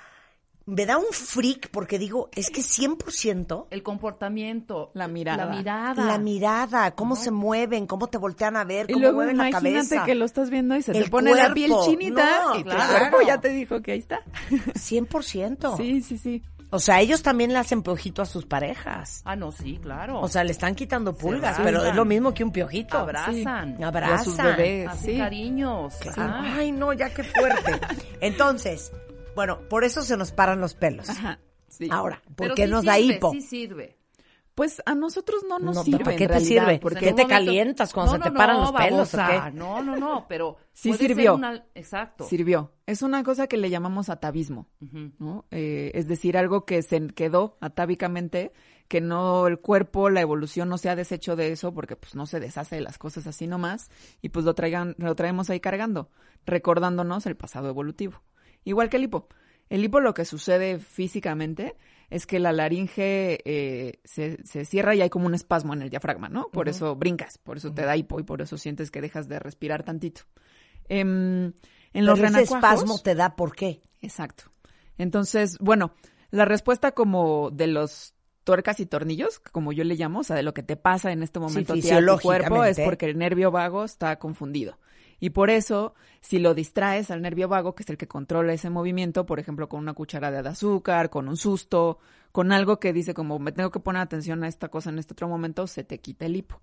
Me 0.67 0.85
da 0.85 0.97
un 0.99 1.11
freak 1.11 1.69
porque 1.71 1.97
digo, 1.97 2.29
es 2.35 2.51
que 2.51 2.61
100% 2.61 3.65
El 3.71 3.81
comportamiento. 3.81 4.91
La 4.93 5.07
mirada. 5.07 5.45
La 5.47 5.51
mirada. 5.57 6.05
la 6.05 6.17
mirada, 6.19 6.91
cómo 6.95 7.15
se 7.15 7.31
mueven, 7.31 7.87
cómo 7.87 8.07
te 8.07 8.19
voltean 8.19 8.55
a 8.55 8.63
ver, 8.63 8.85
Y 8.87 8.93
cómo 8.93 9.01
luego 9.01 9.15
mueven 9.17 9.37
la 9.37 9.49
imagínate 9.49 9.87
cabeza. 9.89 10.05
que 10.05 10.13
lo 10.15 10.23
estás 10.23 10.51
viendo 10.51 10.75
y 10.77 10.83
se 10.83 10.91
El 10.91 11.05
te 11.05 11.09
pone 11.09 11.33
la 11.33 11.51
piel 11.53 11.71
chinita 11.83 12.43
No, 12.43 12.55
y 12.59 12.63
tu 12.63 12.69
claro. 12.69 12.89
cuerpo 13.09 13.27
ya 13.27 13.41
te 13.41 13.49
dijo 13.49 13.81
que 13.81 13.93
ahí 13.93 13.99
está. 13.99 14.21
100%. 14.51 15.77
Sí, 15.77 16.01
sí, 16.01 16.17
sí. 16.19 16.43
O 16.71 16.79
sea, 16.79 17.01
ellos 17.01 17.21
también 17.21 17.51
le 17.51 17.59
hacen 17.59 17.83
piojito 17.83 18.21
a 18.21 18.25
sus 18.25 18.45
parejas. 18.45 19.21
Ah, 19.25 19.35
no, 19.35 19.51
sí, 19.51 19.77
claro. 19.81 20.21
O 20.21 20.27
sea, 20.29 20.43
le 20.43 20.51
están 20.51 20.73
quitando 20.73 21.13
pulgas, 21.13 21.59
abrazan. 21.59 21.65
pero 21.65 21.85
es 21.85 21.95
lo 21.95 22.05
mismo 22.05 22.33
que 22.33 22.43
un 22.45 22.51
piojito. 22.51 22.97
abrazan. 22.97 23.83
Abrazan. 23.83 24.17
a 24.17 24.23
sus 24.23 24.37
bebés, 24.37 24.87
Hacen 24.87 25.11
sí. 25.11 25.17
cariños. 25.17 25.93
Claro. 25.97 26.21
Ah. 26.23 26.55
Ay, 26.57 26.71
no, 26.71 26.93
ya 26.93 27.13
qué 27.13 27.23
fuerte. 27.23 27.79
Entonces, 28.21 28.91
bueno, 29.35 29.59
por 29.69 29.83
eso 29.83 30.01
se 30.01 30.15
nos 30.15 30.31
paran 30.31 30.61
los 30.61 30.73
pelos. 30.73 31.09
Ajá. 31.09 31.39
Sí. 31.67 31.87
Ahora, 31.91 32.21
¿por 32.35 32.35
Pero 32.47 32.55
qué 32.55 32.65
sí 32.65 32.71
nos 32.71 32.85
da 32.85 32.99
hipo? 32.99 33.31
Sí 33.31 33.41
sirve. 33.41 33.97
Pues 34.61 34.79
a 34.85 34.93
nosotros 34.93 35.43
no 35.49 35.57
nos 35.57 35.75
No, 35.77 35.83
sirve. 35.83 36.03
¿Para 36.03 36.15
qué 36.15 36.25
en 36.25 36.27
te 36.29 36.33
realidad, 36.35 36.63
sirve? 36.65 36.79
porque 36.79 36.99
¿Por 36.99 37.03
qué 37.07 37.13
te 37.13 37.25
calientas 37.27 37.91
cuando 37.91 38.11
No, 38.11 38.17
se 38.19 38.23
te 38.25 38.29
no, 38.29 38.37
paran 38.37 38.61
los 38.61 38.71
pelos 38.73 39.11
o 39.15 39.17
qué? 39.17 39.51
No, 39.57 39.81
no, 39.81 39.95
no, 39.95 40.27
pero 40.29 40.57
Sí 40.71 40.93
sirvió. 40.93 41.33
una- 41.33 41.65
Exacto. 41.73 42.25
Sirvió. 42.25 42.71
Es 42.85 43.01
una 43.01 43.23
cosa 43.23 43.47
que 43.47 43.57
le 43.57 43.71
llamamos 43.71 44.09
atavismo. 44.09 44.67
¿no? 45.17 45.45
Eh, 45.49 45.89
es 45.95 46.07
decir, 46.07 46.37
algo 46.37 46.65
que 46.65 46.83
se 46.83 47.07
quedó 47.07 47.57
atávicamente, 47.59 48.53
que 48.87 49.01
no 49.01 49.47
el 49.47 49.57
cuerpo, 49.57 50.11
la 50.11 50.21
evolución 50.21 50.69
no 50.69 50.77
se 50.77 50.91
ha 50.91 50.95
deshecho 50.95 51.35
de 51.35 51.51
eso, 51.53 51.73
porque 51.73 51.95
pues 51.95 52.13
no 52.13 52.27
se 52.27 52.39
deshace 52.39 52.75
de 52.75 52.81
las 52.81 52.99
cosas 52.99 53.25
así 53.25 53.47
nomás, 53.47 53.89
y 54.21 54.29
pues 54.29 54.45
lo, 54.45 54.53
traigan, 54.53 54.93
lo 54.99 55.15
traemos 55.15 55.49
ahí 55.49 55.59
cargando, 55.59 56.11
recordándonos 56.45 57.25
el 57.25 57.35
pasado 57.35 57.67
evolutivo. 57.67 58.21
Igual 58.63 58.89
que 58.89 58.97
el 58.97 59.05
hipo. 59.05 59.27
El 59.69 59.83
hipo 59.83 60.01
lo 60.01 60.13
que 60.13 60.25
sucede 60.25 60.77
físicamente 60.77 61.77
es 62.11 62.27
que 62.27 62.39
la 62.39 62.51
laringe 62.51 63.39
eh, 63.45 63.99
se, 64.03 64.37
se 64.43 64.65
cierra 64.65 64.93
y 64.93 65.01
hay 65.01 65.09
como 65.09 65.25
un 65.25 65.33
espasmo 65.33 65.73
en 65.73 65.81
el 65.81 65.89
diafragma, 65.89 66.27
¿no? 66.27 66.49
Por 66.51 66.67
eso 66.67 66.93
brincas, 66.95 67.37
por 67.37 67.55
eso 67.55 67.73
te 67.73 67.83
da 67.83 67.95
hipo 67.95 68.19
y 68.19 68.23
por 68.23 68.41
eso 68.41 68.57
sientes 68.57 68.91
que 68.91 68.99
dejas 68.99 69.29
de 69.29 69.39
respirar 69.39 69.83
tantito. 69.83 70.23
Em, 70.89 71.53
en 71.93 72.05
los 72.05 72.19
Pero 72.19 72.27
ese 72.27 72.37
renacuajos, 72.37 72.81
espasmo 72.81 72.99
te 72.99 73.15
da 73.15 73.37
por 73.37 73.55
qué. 73.55 73.81
Exacto. 74.01 74.51
Entonces, 74.97 75.57
bueno, 75.59 75.93
la 76.31 76.43
respuesta 76.43 76.91
como 76.91 77.49
de 77.49 77.67
los 77.67 78.13
tuercas 78.43 78.81
y 78.81 78.85
tornillos, 78.85 79.39
como 79.39 79.71
yo 79.71 79.85
le 79.85 79.95
llamo, 79.95 80.19
o 80.19 80.23
sea, 80.23 80.35
de 80.35 80.43
lo 80.43 80.53
que 80.53 80.63
te 80.63 80.75
pasa 80.75 81.13
en 81.13 81.23
este 81.23 81.39
momento 81.39 81.73
ti, 81.73 81.89
a 81.91 82.05
tu 82.05 82.19
cuerpo, 82.19 82.65
es 82.65 82.77
porque 82.77 83.05
el 83.05 83.17
nervio 83.17 83.51
vago 83.51 83.85
está 83.85 84.19
confundido. 84.19 84.77
Y 85.21 85.29
por 85.29 85.51
eso, 85.51 85.93
si 86.19 86.39
lo 86.39 86.55
distraes 86.55 87.11
al 87.11 87.21
nervio 87.21 87.47
vago, 87.47 87.75
que 87.75 87.83
es 87.83 87.89
el 87.89 87.97
que 87.97 88.07
controla 88.07 88.53
ese 88.53 88.71
movimiento, 88.71 89.27
por 89.27 89.39
ejemplo, 89.39 89.69
con 89.69 89.79
una 89.79 89.93
cucharada 89.93 90.41
de 90.41 90.49
azúcar, 90.49 91.11
con 91.11 91.29
un 91.29 91.37
susto, 91.37 91.99
con 92.31 92.51
algo 92.51 92.79
que 92.79 92.91
dice 92.91 93.13
como 93.13 93.37
me 93.37 93.51
tengo 93.51 93.69
que 93.69 93.79
poner 93.79 94.01
atención 94.01 94.43
a 94.43 94.47
esta 94.47 94.69
cosa 94.69 94.89
en 94.89 94.97
este 94.97 95.13
otro 95.13 95.27
momento, 95.27 95.67
se 95.67 95.83
te 95.83 95.99
quita 95.99 96.25
el 96.25 96.35
hipo. 96.35 96.59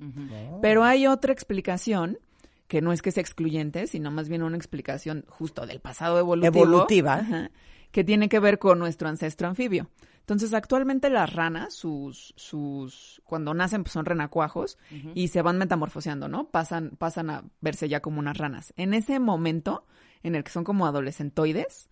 Pero 0.61 0.83
hay 0.83 1.07
otra 1.07 1.33
explicación 1.33 2.19
que 2.67 2.83
no 2.83 2.93
es 2.93 3.01
que 3.01 3.13
sea 3.13 3.21
excluyente, 3.21 3.87
sino 3.87 4.11
más 4.11 4.29
bien 4.29 4.43
una 4.43 4.57
explicación 4.57 5.25
justo 5.29 5.65
del 5.65 5.79
pasado 5.81 6.19
evolutivo. 6.19 6.65
Evolutiva. 6.65 7.15
Ajá, 7.15 7.51
que 7.91 8.05
tiene 8.05 8.29
que 8.29 8.41
ver 8.41 8.59
con 8.59 8.79
nuestro 8.79 9.09
ancestro 9.09 9.49
anfibio. 9.49 9.89
Entonces, 10.21 10.53
actualmente 10.53 11.09
las 11.09 11.33
ranas, 11.33 11.73
sus, 11.73 12.35
sus, 12.37 13.23
cuando 13.25 13.55
nacen, 13.55 13.83
pues 13.83 13.95
son 13.95 14.05
renacuajos 14.05 14.77
y 15.15 15.29
se 15.29 15.41
van 15.41 15.57
metamorfoseando, 15.57 16.29
¿no? 16.29 16.51
Pasan, 16.51 16.91
pasan 16.99 17.31
a 17.31 17.45
verse 17.63 17.89
ya 17.89 18.01
como 18.01 18.19
unas 18.19 18.37
ranas. 18.37 18.75
En 18.77 18.93
ese 18.93 19.21
momento, 19.21 19.87
en 20.23 20.35
el 20.35 20.45
que 20.45 20.51
son 20.51 20.65
como 20.65 20.87
adolescentoides, 20.87 21.89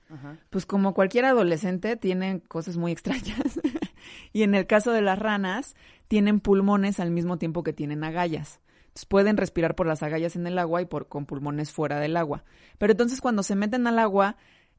pues 0.50 0.66
como 0.66 0.92
cualquier 0.92 1.24
adolescente 1.24 1.96
tienen 1.96 2.40
cosas 2.40 2.76
muy 2.76 2.92
extrañas. 2.92 3.58
y 4.34 4.42
en 4.42 4.54
el 4.54 4.66
caso 4.66 4.92
de 4.92 5.00
las 5.00 5.18
ranas, 5.18 5.74
tienen 6.06 6.40
pulmones 6.40 7.00
al 7.00 7.10
mismo 7.10 7.38
tiempo 7.38 7.62
que 7.62 7.72
tienen 7.72 8.04
agallas. 8.04 8.60
Entonces 8.88 9.06
pueden 9.06 9.36
respirar 9.36 9.74
por 9.74 9.86
las 9.86 10.02
agallas 10.02 10.36
en 10.36 10.46
el 10.46 10.58
agua 10.58 10.82
y 10.82 10.86
por 10.86 11.08
con 11.08 11.26
pulmones 11.26 11.70
fuera 11.70 12.00
del 12.00 12.16
agua. 12.16 12.44
Pero 12.78 12.92
entonces 12.92 13.20
cuando 13.20 13.42
se 13.42 13.54
meten 13.54 13.86
al 13.86 13.98
agua 13.98 14.36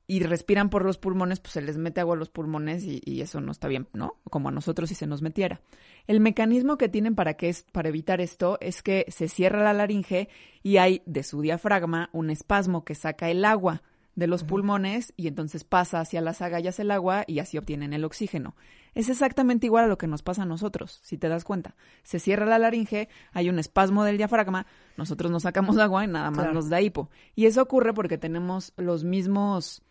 y 0.08 0.22
respiran 0.22 0.70
por 0.70 0.86
los 0.86 0.98
pulmones, 0.98 1.40
pues 1.42 1.52
se 1.54 1.62
les 1.62 1.78
mete 1.78 2.00
agua 2.00 2.16
a 2.16 2.18
los 2.18 2.30
pulmones 2.30 2.84
y, 2.86 3.02
y 3.04 3.22
eso 3.22 3.42
no 3.42 3.52
está 3.52 3.68
bien, 3.68 3.88
¿no? 3.94 4.16
Como 4.30 4.48
a 4.50 4.52
nosotros 4.54 4.88
si 4.90 4.96
se 4.96 5.06
nos 5.06 5.22
metiera. 5.22 5.60
El 6.08 6.22
mecanismo 6.22 6.78
que 6.78 6.88
tienen 6.88 7.14
para 7.14 7.34
que 7.34 7.50
es, 7.50 7.64
para 7.74 7.90
evitar 7.90 8.22
esto 8.22 8.58
es 8.62 8.82
que 8.82 9.06
se 9.10 9.28
cierra 9.28 9.64
la 9.64 9.74
laringe 9.74 10.30
y 10.64 10.78
hay 10.78 11.02
de 11.06 11.24
su 11.24 11.42
diafragma 11.42 12.10
un 12.14 12.30
espasmo 12.30 12.86
que 12.86 12.96
saca 12.96 13.30
el 13.30 13.44
agua 13.44 13.84
de 14.16 14.26
los 14.26 14.44
pulmones 14.44 15.14
y 15.16 15.28
entonces 15.28 15.64
pasa 15.64 16.00
hacia 16.00 16.22
las 16.22 16.42
agallas 16.42 16.80
el 16.80 16.90
agua 16.90 17.24
y 17.28 17.38
así 17.38 17.58
obtienen 17.58 17.94
el 17.94 18.04
oxígeno. 18.04 18.56
Es 18.96 19.10
exactamente 19.10 19.68
igual 19.68 19.84
a 19.84 19.88
lo 19.88 20.00
que 20.00 20.08
nos 20.08 20.24
pasa 20.24 20.42
a 20.42 20.46
nosotros, 20.46 21.00
si 21.04 21.20
te 21.20 21.28
das 21.30 21.44
cuenta. 21.44 21.76
Se 22.02 22.18
cierra 22.18 22.48
la 22.48 22.58
laringe, 22.58 23.10
hay 23.32 23.50
un 23.50 23.60
espasmo 23.60 24.04
del 24.06 24.18
diafragma, 24.18 24.66
nosotros 24.96 25.30
nos 25.32 25.44
sacamos 25.44 25.78
agua 25.78 26.04
y 26.04 26.08
nada 26.08 26.32
más 26.32 26.40
Claro. 26.46 26.54
nos 26.54 26.70
da 26.70 26.82
hipo. 26.82 27.12
Y 27.36 27.46
eso 27.46 27.62
ocurre 27.62 27.94
porque 27.94 28.18
tenemos 28.18 28.74
los 28.78 29.04
mismos 29.04 29.84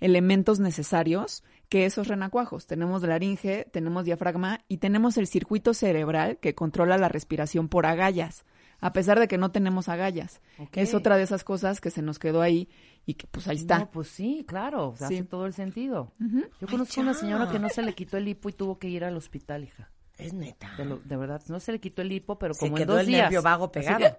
elementos 0.00 0.60
necesarios 0.60 1.42
que 1.68 1.86
esos 1.86 2.08
renacuajos. 2.08 2.66
Tenemos 2.66 3.02
laringe, 3.02 3.66
tenemos 3.72 4.04
diafragma 4.04 4.60
y 4.68 4.78
tenemos 4.78 5.16
el 5.16 5.26
circuito 5.26 5.74
cerebral 5.74 6.38
que 6.38 6.54
controla 6.54 6.98
la 6.98 7.08
respiración 7.08 7.68
por 7.68 7.86
agallas, 7.86 8.44
a 8.80 8.92
pesar 8.92 9.18
de 9.18 9.28
que 9.28 9.38
no 9.38 9.50
tenemos 9.50 9.88
agallas. 9.88 10.40
Ok. 10.58 10.76
Es 10.76 10.94
otra 10.94 11.16
de 11.16 11.22
esas 11.22 11.42
cosas 11.44 11.80
que 11.80 11.90
se 11.90 12.02
nos 12.02 12.18
quedó 12.18 12.42
ahí 12.42 12.68
y 13.06 13.14
que 13.14 13.26
pues 13.26 13.48
ahí 13.48 13.56
está. 13.56 13.78
No, 13.78 13.90
pues 13.90 14.08
sí, 14.08 14.44
claro, 14.46 14.94
Sí. 14.98 15.04
hace 15.04 15.22
todo 15.24 15.46
el 15.46 15.54
sentido. 15.54 16.12
Yo 16.60 16.66
conozco 16.68 16.94
Ay, 16.98 17.02
una 17.02 17.14
señora 17.14 17.50
que 17.50 17.58
no 17.58 17.68
se 17.70 17.82
le 17.82 17.94
quitó 17.94 18.16
el 18.18 18.28
hipo 18.28 18.48
y 18.48 18.52
tuvo 18.52 18.78
que 18.78 18.88
ir 18.88 19.04
al 19.04 19.16
hospital, 19.16 19.64
hija. 19.64 19.90
Es 20.18 20.32
neta. 20.32 20.70
De, 20.76 20.84
lo- 20.84 20.98
de 20.98 21.16
verdad, 21.16 21.42
no 21.48 21.58
se 21.60 21.72
le 21.72 21.80
quitó 21.80 22.02
el 22.02 22.12
hipo, 22.12 22.38
pero 22.38 22.54
Se 22.54 22.60
como 22.60 22.76
en 22.76 22.82
quedó 22.84 22.92
dos 22.92 23.00
el 23.00 23.06
días. 23.08 23.22
nervio 23.22 23.42
vago 23.42 23.72
pegado. 23.72 23.98
que, 23.98 24.14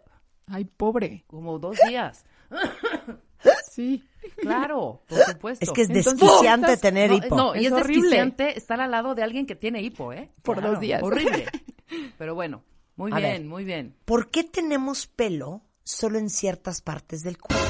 Ay, 0.48 0.66
pobre. 0.66 1.24
como 1.28 1.58
dos 1.60 1.78
días. 1.88 2.26
Sí. 3.76 4.04
Claro, 4.38 5.02
por 5.08 5.20
supuesto. 5.20 5.64
Es 5.66 5.72
que 5.72 5.82
es 5.82 5.90
Entonces, 5.90 6.18
desquiciante 6.20 6.68
estás- 6.74 6.82
tener 6.82 7.10
no, 7.12 7.18
hipo. 7.18 7.36
no, 7.36 7.56
y 7.56 7.60
Es 7.60 7.66
es, 7.68 7.72
horrible. 7.74 8.02
desquiciante 8.04 8.58
estar 8.58 8.80
al 8.80 8.92
lado 8.92 9.14
de 9.16 9.24
alguien 9.24 9.46
que 9.46 9.56
tiene 9.56 9.82
hipo, 9.82 10.14
¿eh? 10.14 10.32
Por 10.44 10.62
dos 10.62 10.80
días. 10.80 11.04
Horrible. 11.04 11.46
Pero 12.18 12.34
bueno, 12.36 12.64
muy 12.96 13.12
A 13.12 13.18
bien, 13.18 13.32
ver. 13.32 13.44
muy 13.46 13.64
bien. 13.66 13.96
¿Por 14.06 14.30
qué 14.32 14.44
tenemos 14.46 15.08
pelo 15.08 15.62
solo 15.84 16.18
en 16.18 16.30
ciertas 16.30 16.82
partes 16.82 17.22
del 17.22 17.38
cuerpo? 17.38 17.64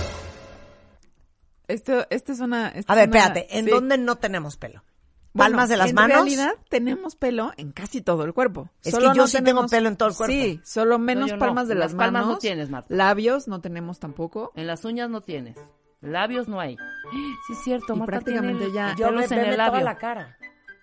Esto, 1.67 2.05
esto 2.09 2.31
es 2.31 2.39
una... 2.39 2.69
esto 2.69 2.91
A 2.91 2.95
ver, 2.95 3.05
es 3.09 3.09
una- 3.15 3.19
espérate, 3.25 3.57
¿en 3.57 3.65
sí. 3.65 3.71
dónde 3.71 3.97
no 3.97 4.17
tenemos 4.17 4.55
pelo? 4.57 4.83
Bueno, 5.33 5.51
¿Palmas 5.57 5.69
de 5.69 5.75
las 5.77 5.89
en 5.89 5.95
manos? 5.95 6.15
realidad 6.17 6.53
tenemos 6.69 7.15
pelo 7.17 7.51
en 7.57 7.73
casi 7.73 8.01
todo 8.01 8.23
el 8.23 8.33
cuerpo. 8.33 8.69
Es 8.83 8.95
que 8.95 9.03
yo 9.13 9.27
sí 9.27 9.41
tengo 9.43 9.65
pelo 9.67 9.89
en 9.89 9.97
todo 9.97 10.09
el 10.09 10.15
cuerpo. 10.15 10.31
Sí, 10.33 10.61
solo 10.63 10.97
menos 10.97 11.29
no. 11.33 11.39
palmas 11.39 11.67
de 11.67 11.75
Las 11.75 11.91
las, 11.91 11.97
palmas 11.97 12.21
manos. 12.21 12.35
no 12.35 12.37
tienes, 12.39 12.69
Marta. 12.69 12.87
Labios 12.95 13.47
no 13.49 13.59
tenemos 13.59 13.99
tampoco. 13.99 14.53
En 14.55 14.65
las 14.67 14.85
uñas 14.85 15.09
no 15.09 15.19
tienes. 15.19 15.57
Labios 16.05 16.47
no 16.47 16.59
hay. 16.59 16.77
Sí, 17.47 17.53
es 17.53 17.59
cierto, 17.63 17.93
Y 17.95 17.99
Marta 17.99 18.11
prácticamente 18.13 18.65
tiene 18.65 18.73
ya- 18.75 18.95
Yo 18.95 19.11
me 19.11 19.25
en 19.25 19.33
el 19.33 19.55
toda 19.55 19.57
labio. 19.57 19.81
la 19.83 19.97
cara. 19.97 20.37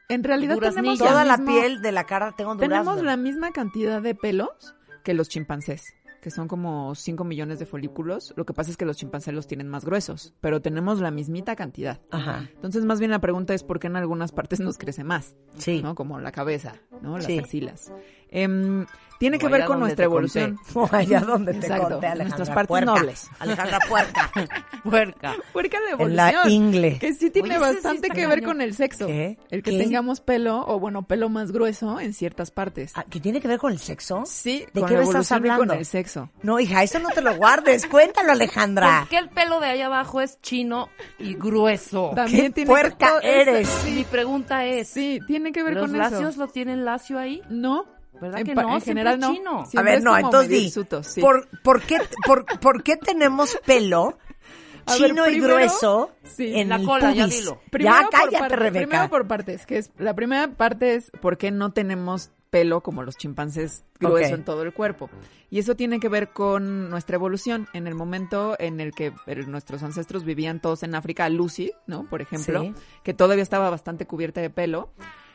En 0.09 0.23
realidad 0.25 0.59
tenemos 0.59 0.99
Toda 0.99 1.25
la 1.25 1.37
mismo- 1.39 1.53
piel 1.61 1.81
de 1.83 1.93
la 1.93 2.05
cara 2.05 2.33
tengo 2.37 2.55
durazno. 2.55 2.69
Tenemos 2.77 3.03
la 3.03 3.17
misma 3.17 3.53
cantidad 3.53 4.03
de 4.03 4.15
pelos 4.15 4.75
que 5.05 5.15
los 5.15 5.29
chimpancés, 5.29 5.95
que 6.21 6.31
son 6.31 6.49
como 6.49 6.95
5 6.95 7.25
millones 7.25 7.59
de 7.59 7.67
folículos. 7.67 8.35
Lo 8.37 8.45
que 8.45 8.53
pasa 8.53 8.71
es 8.71 8.77
que 8.77 8.85
los 8.85 8.97
chimpancés 8.99 9.33
los 9.35 9.47
tienen 9.47 9.69
más 9.69 9.85
gruesos, 9.85 10.35
pero 10.41 10.61
tenemos 10.61 11.01
la 11.01 11.11
mismita 11.11 11.57
cantidad. 11.57 12.01
Ajá, 12.11 12.49
Entonces, 12.55 12.85
más 12.85 12.99
bien 13.01 13.11
la 13.11 13.21
pregunta 13.21 13.55
es 13.55 13.65
por 13.65 13.81
qué 13.81 13.87
en 13.87 13.97
algunas 13.97 14.33
partes 14.33 14.61
nos 14.61 14.77
crece 14.79 15.03
más, 15.03 15.35
sí. 15.57 15.83
¿no? 15.83 15.95
Como 15.95 16.21
la 16.21 16.31
cabeza, 16.31 16.75
¿no? 17.01 17.17
Las 17.17 17.25
Sí. 17.27 17.39
axilas. 17.39 17.91
Em, 18.33 18.87
tiene 19.19 19.39
que 19.39 19.47
ver 19.47 19.61
allá 19.61 19.67
con 19.67 19.79
nuestra 19.79 20.05
evolución. 20.07 20.59
O 20.75 20.89
allá 20.91 21.21
donde 21.21 21.53
te 21.53 21.59
Exacto, 21.61 21.91
conté, 21.91 22.07
Alejandra. 22.09 22.25
nuestras 22.25 22.49
partes 22.51 22.67
Puerca. 22.69 22.87
nobles. 22.93 23.31
Alejandra 23.39 23.79
Puerca. 23.89 24.31
Puerca. 24.83 25.35
Puerca 25.53 25.77
en 25.79 25.93
evolución. 25.93 26.17
la 26.17 26.49
ingle. 26.51 26.99
Que 26.99 27.13
sí 27.15 27.31
tiene 27.31 27.51
Oye, 27.57 27.59
sí 27.69 27.75
bastante 27.75 28.09
que 28.11 28.27
ver 28.27 28.43
con 28.43 28.61
el 28.61 28.75
sexo. 28.75 29.07
¿Qué? 29.07 29.39
El 29.51 29.63
que 29.63 29.71
¿Qué? 29.71 29.79
tengamos 29.79 30.21
pelo, 30.21 30.65
o 30.67 30.81
bueno, 30.81 31.07
pelo 31.07 31.29
más 31.29 31.53
grueso 31.53 32.01
en 32.01 32.15
ciertas 32.15 32.51
partes. 32.51 32.91
Ah, 32.97 33.05
¿Que 33.09 33.21
tiene 33.21 33.41
que 33.41 33.47
ver 33.47 33.59
con 33.61 33.71
el 33.71 33.79
sexo? 33.79 34.25
Sí, 34.27 34.67
¿De 34.73 34.81
con 34.81 34.89
qué 34.89 34.95
estás 34.97 35.09
evolución 35.09 35.39
y 35.47 35.51
hablando? 35.51 35.67
con 35.69 35.79
el 35.79 35.87
sexo. 35.87 36.31
No, 36.43 36.59
hija, 36.59 36.83
eso 36.83 36.99
no 36.99 37.11
te 37.11 37.21
lo 37.23 37.37
guardes. 37.37 37.87
Cuéntalo, 37.87 38.33
Alejandra. 38.33 39.01
¿Por 39.03 39.09
qué 39.11 39.19
el 39.19 39.29
pelo 39.29 39.61
de 39.61 39.67
ahí 39.67 39.83
abajo 39.83 40.21
es 40.21 40.41
chino 40.41 40.89
y 41.21 41.35
grueso? 41.35 42.11
También 42.17 42.47
¿Qué 42.47 42.51
tiene 42.51 42.69
puerca 42.71 43.09
todo- 43.11 43.21
eres? 43.21 43.69
Mi 43.85 44.03
pregunta 44.03 44.65
es, 44.65 44.89
Sí, 44.89 45.21
tiene 45.29 45.53
que 45.53 45.63
ver 45.63 45.75
¿los 45.75 45.89
con 45.91 45.97
lacios 45.99 46.31
eso. 46.35 46.41
lo 46.41 46.49
tienen 46.49 46.85
lacio 46.85 47.21
ahí? 47.21 47.41
No. 47.49 47.85
¿Verdad 48.23 48.41
en, 48.41 48.47
que 48.47 48.55
no? 48.55 48.75
En 48.75 48.81
general 48.81 49.21
no. 49.21 49.35
chino. 49.35 49.65
A 49.77 49.83
ver, 49.83 50.03
no, 50.03 50.17
entonces 50.17 50.49
di. 50.49 50.71
sutos, 50.71 51.07
sí. 51.09 51.21
¿por, 51.21 51.49
por, 51.63 51.83
qué, 51.83 51.99
por, 52.27 52.47
por 52.61 52.83
qué 52.83 52.97
tenemos 52.97 53.59
pelo 53.67 54.17
ver, 54.87 54.97
chino 54.97 55.29
y 55.29 55.41
grueso 55.41 56.11
sí. 56.25 56.55
en 56.59 56.69
La 56.71 56.77
el 56.77 56.85
cola, 56.87 57.13
ya 57.13 57.27
dilo. 57.27 57.61
Primero 57.71 57.97
ya 57.97 58.09
cállate, 58.11 58.39
parte- 58.39 58.57
Rebeca. 58.57 58.87
Primero 58.87 59.11
por 59.11 59.27
partes, 59.27 59.67
que 59.67 59.79
es 59.79 59.91
la 59.99 60.15
primera 60.15 60.49
parte 60.49 60.95
es 60.95 61.11
por 61.21 61.37
qué 61.37 61.51
no 61.51 61.73
tenemos 61.73 62.31
pelo 62.51 62.83
como 62.83 63.03
los 63.03 63.17
chimpancés 63.17 63.83
grueso 63.99 64.35
en 64.35 64.45
todo 64.45 64.63
el 64.63 64.75
cuerpo. 64.75 65.09
Y 65.49 65.59
eso 65.59 65.75
tiene 65.75 66.01
que 66.01 66.09
ver 66.11 66.29
con 66.31 66.91
nuestra 66.91 67.17
evolución. 67.17 67.67
En 67.73 67.87
el 67.87 67.95
momento 67.95 68.57
en 68.59 68.79
el 68.81 68.93
que 68.93 69.13
eh, 69.27 69.37
nuestros 69.47 69.83
ancestros 69.83 70.25
vivían 70.25 70.61
todos 70.61 70.83
en 70.83 70.95
África, 70.95 71.29
Lucy, 71.31 71.73
¿no? 71.87 72.05
Por 72.11 72.21
ejemplo, 72.21 72.61
Sí. 72.63 72.75
que 73.03 73.15
todavía 73.15 73.43
estaba 73.43 73.71
bastante 73.71 74.07
cubierta 74.07 74.41
de 74.43 74.51
pelo. 74.51 74.91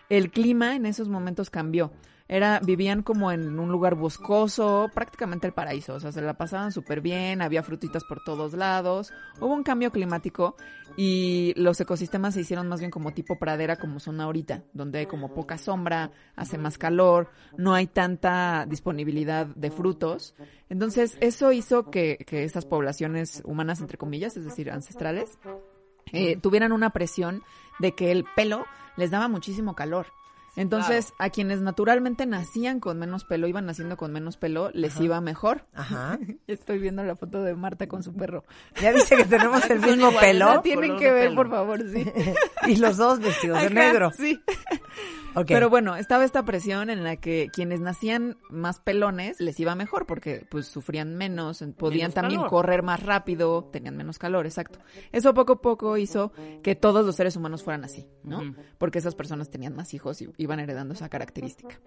El 0.09 0.31
clima 0.31 0.75
en 0.75 0.85
esos 0.85 1.09
momentos 1.09 1.49
cambió. 1.49 1.91
Era, 2.29 2.59
vivían 2.59 3.03
como 3.03 3.31
en 3.31 3.57
un 3.57 3.71
lugar 3.71 3.95
boscoso, 3.95 4.89
prácticamente 4.93 5.47
el 5.47 5.53
paraíso. 5.53 5.93
O 5.93 5.99
sea, 5.99 6.11
se 6.11 6.21
la 6.21 6.37
pasaban 6.37 6.73
súper 6.73 6.99
bien, 6.99 7.41
había 7.41 7.63
frutitas 7.63 8.03
por 8.03 8.21
todos 8.23 8.53
lados. 8.53 9.13
Hubo 9.39 9.53
un 9.53 9.63
cambio 9.63 9.91
climático 9.91 10.57
y 10.97 11.53
los 11.55 11.79
ecosistemas 11.79 12.33
se 12.33 12.41
hicieron 12.41 12.67
más 12.67 12.81
bien 12.81 12.91
como 12.91 13.13
tipo 13.13 13.39
pradera 13.39 13.77
como 13.77 14.01
son 14.01 14.19
ahorita, 14.19 14.63
donde 14.73 14.99
hay 14.99 15.05
como 15.05 15.33
poca 15.33 15.57
sombra, 15.57 16.11
hace 16.35 16.57
más 16.57 16.77
calor, 16.77 17.29
no 17.57 17.73
hay 17.73 17.87
tanta 17.87 18.65
disponibilidad 18.67 19.45
de 19.45 19.71
frutos. 19.71 20.35
Entonces, 20.69 21.17
eso 21.21 21.53
hizo 21.53 21.89
que, 21.89 22.17
que 22.27 22.43
esas 22.43 22.65
poblaciones 22.65 23.41
humanas, 23.45 23.79
entre 23.79 23.97
comillas, 23.97 24.35
es 24.35 24.43
decir, 24.43 24.69
ancestrales, 24.69 25.37
eh, 26.11 26.37
tuvieran 26.37 26.73
una 26.73 26.89
presión 26.89 27.41
de 27.79 27.93
que 27.93 28.11
el 28.11 28.25
pelo 28.35 28.65
les 28.97 29.11
daba 29.11 29.27
muchísimo 29.27 29.75
calor. 29.75 30.07
Entonces, 30.57 31.13
a 31.19 31.29
quienes 31.29 31.61
naturalmente 31.61 32.25
nacían 32.25 32.79
con 32.79 32.97
menos 32.97 33.23
pelo, 33.25 33.47
iban 33.47 33.67
naciendo 33.67 33.95
con 33.95 34.11
menos 34.11 34.37
pelo, 34.37 34.71
les 34.73 34.99
iba 34.99 35.21
mejor. 35.21 35.65
Ajá. 35.75 36.17
Estoy 36.47 36.79
viendo 36.79 37.03
la 37.03 37.15
foto 37.15 37.43
de 37.43 37.53
Marta 37.53 37.87
con 37.87 38.01
su 38.01 38.15
perro. 38.15 38.43
¿Ya 38.81 38.91
viste 38.91 39.15
que 39.17 39.25
tenemos 39.25 39.63
el 39.69 39.79
mismo 39.81 40.11
pelo? 40.19 40.55
¿no? 40.55 40.61
Tienen 40.61 40.97
que 40.97 41.11
ver, 41.11 41.29
pelo. 41.29 41.35
por 41.35 41.49
favor, 41.51 41.83
sí. 41.87 42.11
y 42.67 42.75
los 42.77 42.97
dos 42.97 43.19
vestidos 43.19 43.61
de 43.61 43.69
negro. 43.69 44.11
Sí. 44.17 44.41
Pero 45.45 45.69
bueno, 45.69 45.95
estaba 45.95 46.23
esta 46.23 46.43
presión 46.43 46.89
en 46.89 47.03
la 47.03 47.17
que 47.17 47.49
quienes 47.53 47.79
nacían 47.79 48.37
más 48.49 48.79
pelones 48.79 49.39
les 49.39 49.59
iba 49.59 49.75
mejor 49.75 50.05
porque 50.05 50.45
pues 50.49 50.67
sufrían 50.67 51.15
menos, 51.15 51.63
podían 51.77 52.07
Menos 52.07 52.13
también 52.13 52.39
calor. 52.39 52.49
correr 52.49 52.83
más 52.83 53.03
rápido, 53.03 53.65
tenían 53.71 53.97
menos 53.97 54.17
calor, 54.17 54.45
exacto. 54.45 54.79
Eso 55.11 55.33
poco 55.33 55.53
a 55.53 55.61
poco 55.61 55.97
hizo 55.97 56.31
que 56.63 56.75
todos 56.75 57.05
los 57.05 57.15
seres 57.15 57.35
humanos 57.35 57.63
fueran 57.63 57.83
así, 57.83 58.07
¿no? 58.23 58.55
Porque 58.77 58.99
esas 58.99 59.15
personas 59.15 59.49
tenían 59.49 59.75
más 59.75 59.93
hijos 59.93 60.21
y 60.21 60.29
iban 60.37 60.59
heredando 60.59 60.93
esa 60.93 61.09
característica. 61.09 61.79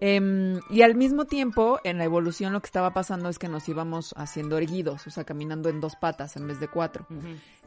Em, 0.00 0.60
y 0.70 0.82
al 0.82 0.94
mismo 0.94 1.24
tiempo, 1.26 1.80
en 1.84 1.98
la 1.98 2.04
evolución 2.04 2.52
lo 2.52 2.60
que 2.60 2.66
estaba 2.66 2.92
pasando 2.92 3.28
es 3.28 3.38
que 3.38 3.48
nos 3.48 3.68
íbamos 3.68 4.14
haciendo 4.16 4.58
erguidos, 4.58 5.06
o 5.06 5.10
sea, 5.10 5.24
caminando 5.24 5.68
en 5.68 5.80
dos 5.80 5.96
patas 5.96 6.36
en 6.36 6.46
vez 6.46 6.60
de 6.60 6.68
cuatro. 6.68 7.06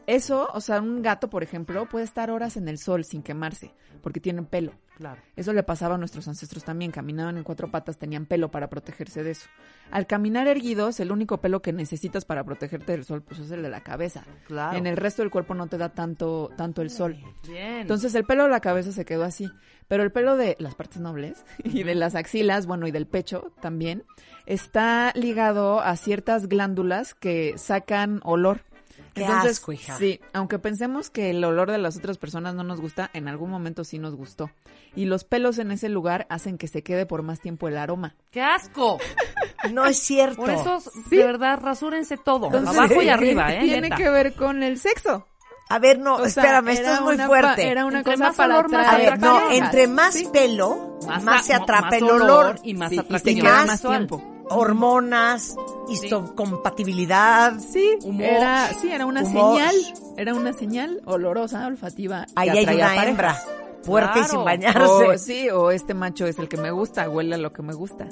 Eso, 0.07 0.47
o 0.53 0.61
sea, 0.61 0.79
un 0.79 1.01
gato, 1.01 1.29
por 1.29 1.43
ejemplo, 1.43 1.85
puede 1.89 2.05
estar 2.05 2.31
horas 2.31 2.55
en 2.55 2.69
el 2.69 2.77
sol 2.77 3.03
sin 3.03 3.23
quemarse, 3.23 3.73
porque 4.01 4.21
tiene 4.21 4.41
pelo. 4.43 4.71
Claro. 4.97 5.21
Eso 5.35 5.53
le 5.53 5.61
pasaba 5.61 5.93
a 5.93 5.97
nuestros 5.99 6.27
ancestros 6.27 6.63
también, 6.63 6.89
caminaban 6.89 7.37
en 7.37 7.43
cuatro 7.43 7.69
patas, 7.69 7.99
tenían 7.99 8.25
pelo 8.25 8.49
para 8.49 8.67
protegerse 8.67 9.23
de 9.23 9.31
eso. 9.31 9.47
Al 9.91 10.07
caminar 10.07 10.47
erguidos, 10.47 10.99
el 10.99 11.11
único 11.11 11.37
pelo 11.37 11.61
que 11.61 11.71
necesitas 11.71 12.25
para 12.25 12.43
protegerte 12.43 12.93
del 12.93 13.05
sol 13.05 13.21
pues 13.21 13.39
es 13.39 13.51
el 13.51 13.61
de 13.61 13.69
la 13.69 13.81
cabeza. 13.81 14.23
Claro. 14.47 14.75
En 14.75 14.87
el 14.87 14.97
resto 14.97 15.21
del 15.21 15.29
cuerpo 15.29 15.53
no 15.53 15.67
te 15.67 15.77
da 15.77 15.89
tanto 15.89 16.49
tanto 16.57 16.81
el 16.81 16.89
sol. 16.89 17.15
Bien. 17.47 17.81
Entonces 17.81 18.15
el 18.15 18.25
pelo 18.25 18.45
de 18.45 18.49
la 18.49 18.59
cabeza 18.59 18.91
se 18.91 19.05
quedó 19.05 19.23
así, 19.23 19.47
pero 19.87 20.01
el 20.01 20.11
pelo 20.11 20.35
de 20.35 20.57
las 20.59 20.73
partes 20.73 20.99
nobles 20.99 21.45
y 21.63 21.83
de 21.83 21.93
las 21.93 22.15
axilas, 22.15 22.65
bueno, 22.65 22.87
y 22.87 22.91
del 22.91 23.05
pecho 23.05 23.51
también, 23.61 24.03
está 24.47 25.11
ligado 25.13 25.79
a 25.79 25.95
ciertas 25.95 26.47
glándulas 26.47 27.13
que 27.13 27.53
sacan 27.57 28.19
olor. 28.23 28.61
Qué 29.17 29.25
asco, 29.49 29.71
hija. 29.73 29.97
Sí, 29.97 30.19
aunque 30.33 30.59
pensemos 30.59 31.09
que 31.09 31.29
el 31.31 31.43
olor 31.43 31.71
de 31.71 31.77
las 31.77 31.97
otras 31.97 32.17
personas 32.17 32.55
no 32.55 32.63
nos 32.63 32.79
gusta, 32.81 33.09
en 33.13 33.27
algún 33.27 33.49
momento 33.49 33.83
sí 33.83 33.99
nos 33.99 34.15
gustó. 34.15 34.49
Y 34.95 35.05
los 35.05 35.23
pelos 35.23 35.57
en 35.59 35.71
ese 35.71 35.89
lugar 35.89 36.25
hacen 36.29 36.57
que 36.57 36.67
se 36.67 36.83
quede 36.83 37.05
por 37.05 37.21
más 37.23 37.39
tiempo 37.39 37.67
el 37.67 37.77
aroma. 37.77 38.15
¡Qué 38.31 38.41
asco! 38.41 38.97
No 39.71 39.85
es 39.85 39.97
cierto. 39.99 40.37
Por 40.41 40.49
eso, 40.49 40.79
Sí. 41.09 41.17
de 41.17 41.23
verdad, 41.25 41.59
rasúrense 41.61 42.17
todo. 42.17 42.45
Entonces, 42.47 42.77
abajo 42.77 43.01
y 43.01 43.09
arriba, 43.09 43.53
¿eh? 43.53 43.59
Tiene 43.61 43.81
neta. 43.81 43.95
que 43.95 44.09
ver 44.09 44.33
con 44.33 44.63
el 44.63 44.79
sexo. 44.79 45.27
A 45.69 45.79
ver, 45.79 45.99
no, 45.99 46.15
O 46.15 46.17
sea, 46.29 46.43
espérame, 46.43 46.69
esto 46.69 46.93
es 46.93 47.01
muy 47.01 47.17
fuerte. 47.17 47.67
Era 47.67 47.85
una 47.85 47.97
Entre 47.97 48.13
cosa 48.13 48.27
más 48.29 48.35
para 48.37 48.59
olor, 48.59 48.71
más 48.71 48.87
A 48.87 48.97
ver, 48.97 49.19
no, 49.19 49.51
entre 49.51 49.87
más 49.87 50.13
Sí. 50.13 50.29
pelo, 50.31 50.97
más, 51.23 51.45
se 51.45 51.53
a- 51.53 51.57
atrapa 51.57 51.87
más 51.87 51.93
el 51.95 52.03
olor. 52.09 52.55
y 52.63 52.73
más 52.73 52.89
Sí, 52.91 53.01
y 53.09 53.19
se 53.19 53.35
queda 53.35 53.65
más 53.65 53.81
tiempo. 53.81 54.23
Hormonas, 54.49 55.55
histocompatibilidad. 55.89 57.59
Sí, 57.59 57.97
Humor. 58.03 58.23
era, 58.23 58.73
sí, 58.79 58.89
era 58.91 59.05
una 59.05 59.23
Humor. 59.23 59.57
señal, 59.57 59.75
era 60.17 60.33
una 60.33 60.53
señal 60.53 61.01
olorosa, 61.05 61.67
olfativa. 61.67 62.25
Ahí 62.35 62.49
hay 62.49 62.63
una 62.63 62.85
parejas. 62.87 63.07
hembra, 63.07 63.41
puerca 63.85 64.11
y 64.11 64.13
Claro. 64.19 64.29
sin 64.29 64.43
bañarse. 64.45 64.79
O, 64.81 65.17
sí, 65.17 65.49
o 65.49 65.71
este 65.71 65.93
macho 65.93 66.25
es 66.25 66.39
el 66.39 66.47
que 66.47 66.57
me 66.57 66.71
gusta, 66.71 67.09
huele 67.09 67.35
a 67.35 67.37
lo 67.37 67.51
que 67.53 67.61
me 67.61 67.73
gusta. 67.73 68.07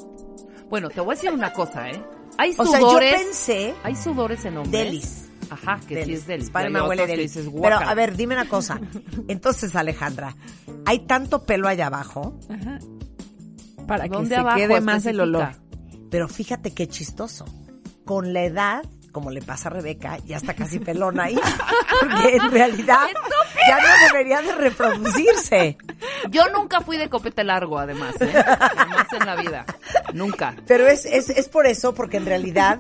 Bueno, 0.70 0.90
te 0.90 1.00
voy 1.02 1.14
a 1.14 1.16
decir 1.16 1.32
una 1.32 1.54
cosa, 1.54 1.90
¿eh? 1.90 2.02
Hay 2.38 2.54
O 2.58 2.66
sea, 2.66 2.80
yo 2.80 2.90
sudores. 2.90 3.14
pensé 3.22 3.74
hay 3.84 3.96
sudores 3.96 4.44
en 4.46 4.58
hombres. 4.58 4.72
Delis. 4.86 5.22
Ajá, 5.50 5.80
que 5.88 6.04
sí 6.04 6.14
es 6.14 6.26
delis. 6.26 6.46
Spider-Man 6.48 6.84
Y 6.86 6.88
huele 6.90 7.08
delis. 7.08 7.36
dices, 7.36 7.52
Pero, 7.62 7.78
a 7.78 7.94
ver, 7.94 8.16
dime 8.18 8.34
una 8.36 8.50
cosa. 8.50 8.80
Entonces, 9.28 9.76
Alejandra, 9.76 10.36
hay 10.86 11.00
tanto 11.06 11.44
pelo 11.46 11.68
allá 11.68 11.88
abajo, 11.88 12.34
Ajá. 12.50 12.80
Para 13.88 14.06
que 14.06 14.10
¿Dónde 14.10 14.30
se 14.30 14.36
abajo 14.38 14.58
quede 14.58 14.82
más 14.82 15.06
el 15.06 15.20
olor. 15.20 15.50
Pero 16.16 16.30
fíjate 16.30 16.74
qué 16.74 16.88
chistoso. 16.88 17.44
Con 18.06 18.32
la 18.32 18.44
edad, 18.44 18.86
como 19.12 19.32
le 19.32 19.42
pasa 19.42 19.68
a 19.68 19.74
Rebeca, 19.74 20.18
ya 20.20 20.38
está 20.38 20.54
casi 20.54 20.80
pelona 20.80 21.26
ahí. 21.26 21.38
Porque 22.00 22.38
en 22.38 22.52
realidad 22.52 23.08
ya 23.68 23.78
no 23.82 24.08
debería 24.08 24.42
de 24.42 24.56
reproducirse. 24.56 25.78
Yo 26.30 26.48
nunca 26.54 26.80
fui 26.80 26.96
de 26.96 27.10
copete 27.10 27.44
largo, 27.44 27.78
además, 27.78 28.16
¿eh? 28.22 28.32
Jamás 28.32 29.12
en 29.12 29.26
la 29.26 29.36
vida. 29.36 29.66
Nunca. 30.14 30.56
Pero 30.66 30.88
es, 30.88 31.04
es, 31.04 31.30
es 31.30 31.50
por 31.50 31.68
eso, 31.68 31.94
porque 31.94 32.16
en 32.16 32.28
realidad, 32.28 32.80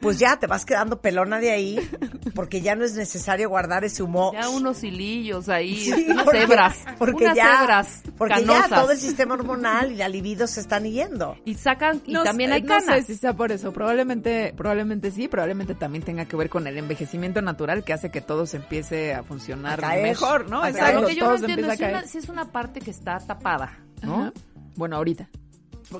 pues 0.00 0.18
ya 0.18 0.38
te 0.38 0.46
vas 0.46 0.64
quedando 0.64 1.00
pelona 1.00 1.38
de 1.38 1.50
ahí, 1.50 1.90
porque 2.34 2.60
ya 2.60 2.74
no 2.76 2.84
es 2.84 2.94
necesario 2.94 3.48
guardar 3.48 3.84
ese 3.84 4.02
humo. 4.02 4.32
Ya 4.32 4.48
unos 4.48 4.82
hilillos 4.84 5.48
ahí, 5.48 5.76
Sí, 5.76 6.06
unas 6.08 6.24
porque- 6.24 6.42
hebras. 6.42 6.78
Porque 6.98 7.24
unas 7.24 7.36
ya, 7.36 7.62
hebras 7.62 8.02
porque 8.16 8.44
ya 8.44 8.68
todo 8.68 8.90
el 8.92 8.98
sistema 8.98 9.34
hormonal 9.34 9.92
y 9.92 9.96
la 9.96 10.08
libido 10.08 10.46
se 10.46 10.60
están 10.60 10.84
yendo. 10.84 11.36
Y 11.44 11.54
sacan, 11.54 12.00
y 12.06 12.12
No 12.12 12.22
también 12.22 12.52
hay 12.52 12.62
no 12.62 12.68
canas. 12.68 13.06
sé 13.06 13.14
si 13.14 13.16
sea 13.16 13.34
por 13.34 13.52
eso, 13.52 13.72
probablemente, 13.72 14.54
probablemente 14.56 15.10
sí, 15.10 15.28
probablemente 15.28 15.74
también 15.74 16.02
tenga 16.04 16.24
que 16.24 16.36
ver 16.36 16.48
con 16.48 16.66
el 16.66 16.78
envejecimiento 16.78 17.42
natural 17.42 17.84
que 17.84 17.92
hace 17.92 18.10
que 18.10 18.20
todo 18.20 18.46
se 18.46 18.56
empiece 18.58 19.14
a 19.14 19.22
funcionar 19.22 19.78
A 19.84 19.88
caer, 19.88 20.02
mejor, 20.02 20.48
¿no? 20.50 20.60
a 20.62 20.66
Pero 20.66 20.78
caer. 20.78 20.94
lo 21.00 21.06
que 21.06 21.14
yo 21.14 21.28
no 21.28 21.34
entiendo 21.36 21.70
es 21.72 21.80
a 21.80 21.88
una, 21.88 22.02
si 22.06 22.18
es 22.18 22.28
una 22.28 22.52
parte 22.52 22.80
que 22.80 22.90
está 22.90 23.18
tapada, 23.18 23.78
¿no? 24.02 24.14
Ajá. 24.22 24.32
Bueno, 24.76 24.96
ahorita. 24.96 25.28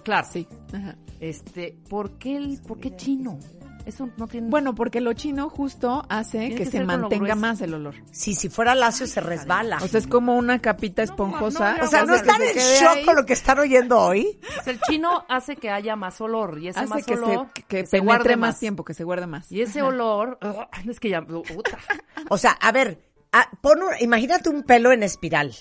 Claro. 0.02 0.26
Sí. 0.32 0.48
Ajá. 0.72 0.96
Este, 1.20 1.76
¿por 1.88 2.18
qué 2.18 2.36
el, 2.36 2.60
por 2.60 2.78
qué 2.80 2.94
chino? 2.96 3.38
Eso 3.86 4.10
no 4.16 4.26
tiene... 4.26 4.50
Bueno, 4.50 4.74
porque 4.74 5.00
lo 5.00 5.12
chino 5.12 5.48
justo 5.48 6.04
hace 6.08 6.48
que, 6.50 6.54
que 6.56 6.66
se 6.66 6.84
mantenga 6.84 7.36
más 7.36 7.60
el 7.60 7.72
olor. 7.72 7.94
Si, 8.10 8.34
si 8.34 8.48
fuera 8.48 8.74
lacio 8.74 9.06
se 9.06 9.20
resbala. 9.20 9.78
O 9.80 9.86
sea, 9.88 10.00
es 10.00 10.06
como 10.08 10.34
una 10.36 10.58
capita 10.60 11.02
esponjosa. 11.04 11.76
no, 11.78 11.84
O 11.84 11.86
sea, 11.86 12.00
que 12.00 12.06
¿no 12.06 12.12
que 12.14 12.18
están 12.20 12.40
se 12.40 12.50
en 12.50 12.56
shock 12.58 13.04
con 13.06 13.16
lo 13.16 13.24
que 13.24 13.32
están 13.32 13.58
oyendo 13.60 13.98
hoy? 14.00 14.40
Pues 14.54 14.66
el 14.66 14.80
chino 14.80 15.24
hace 15.28 15.54
que 15.56 15.70
haya 15.70 15.94
más 15.94 16.20
olor 16.20 16.58
y 16.58 16.68
ese 16.68 16.80
Hace 16.80 16.88
más 16.88 17.06
que 17.06 17.14
olor 17.14 17.48
se, 17.54 17.62
que, 17.62 17.86
se 17.86 18.00
guarde 18.00 18.36
más 18.36 18.58
tiempo, 18.58 18.84
que 18.84 18.92
se 18.92 19.04
guarde 19.04 19.26
más. 19.28 19.50
Y 19.52 19.62
ese 19.62 19.82
olor, 19.82 20.38
es 20.88 20.98
que 21.00 21.08
ya, 21.10 21.22
puta. 21.22 21.78
O 22.28 22.38
sea, 22.38 22.50
a 22.60 22.72
ver, 22.72 23.04
ah, 23.32 23.48
pon 23.60 23.82
un- 23.84 23.94
imagínate 24.00 24.48
un 24.48 24.64
pelo 24.64 24.90
en 24.90 25.04
espiral. 25.04 25.54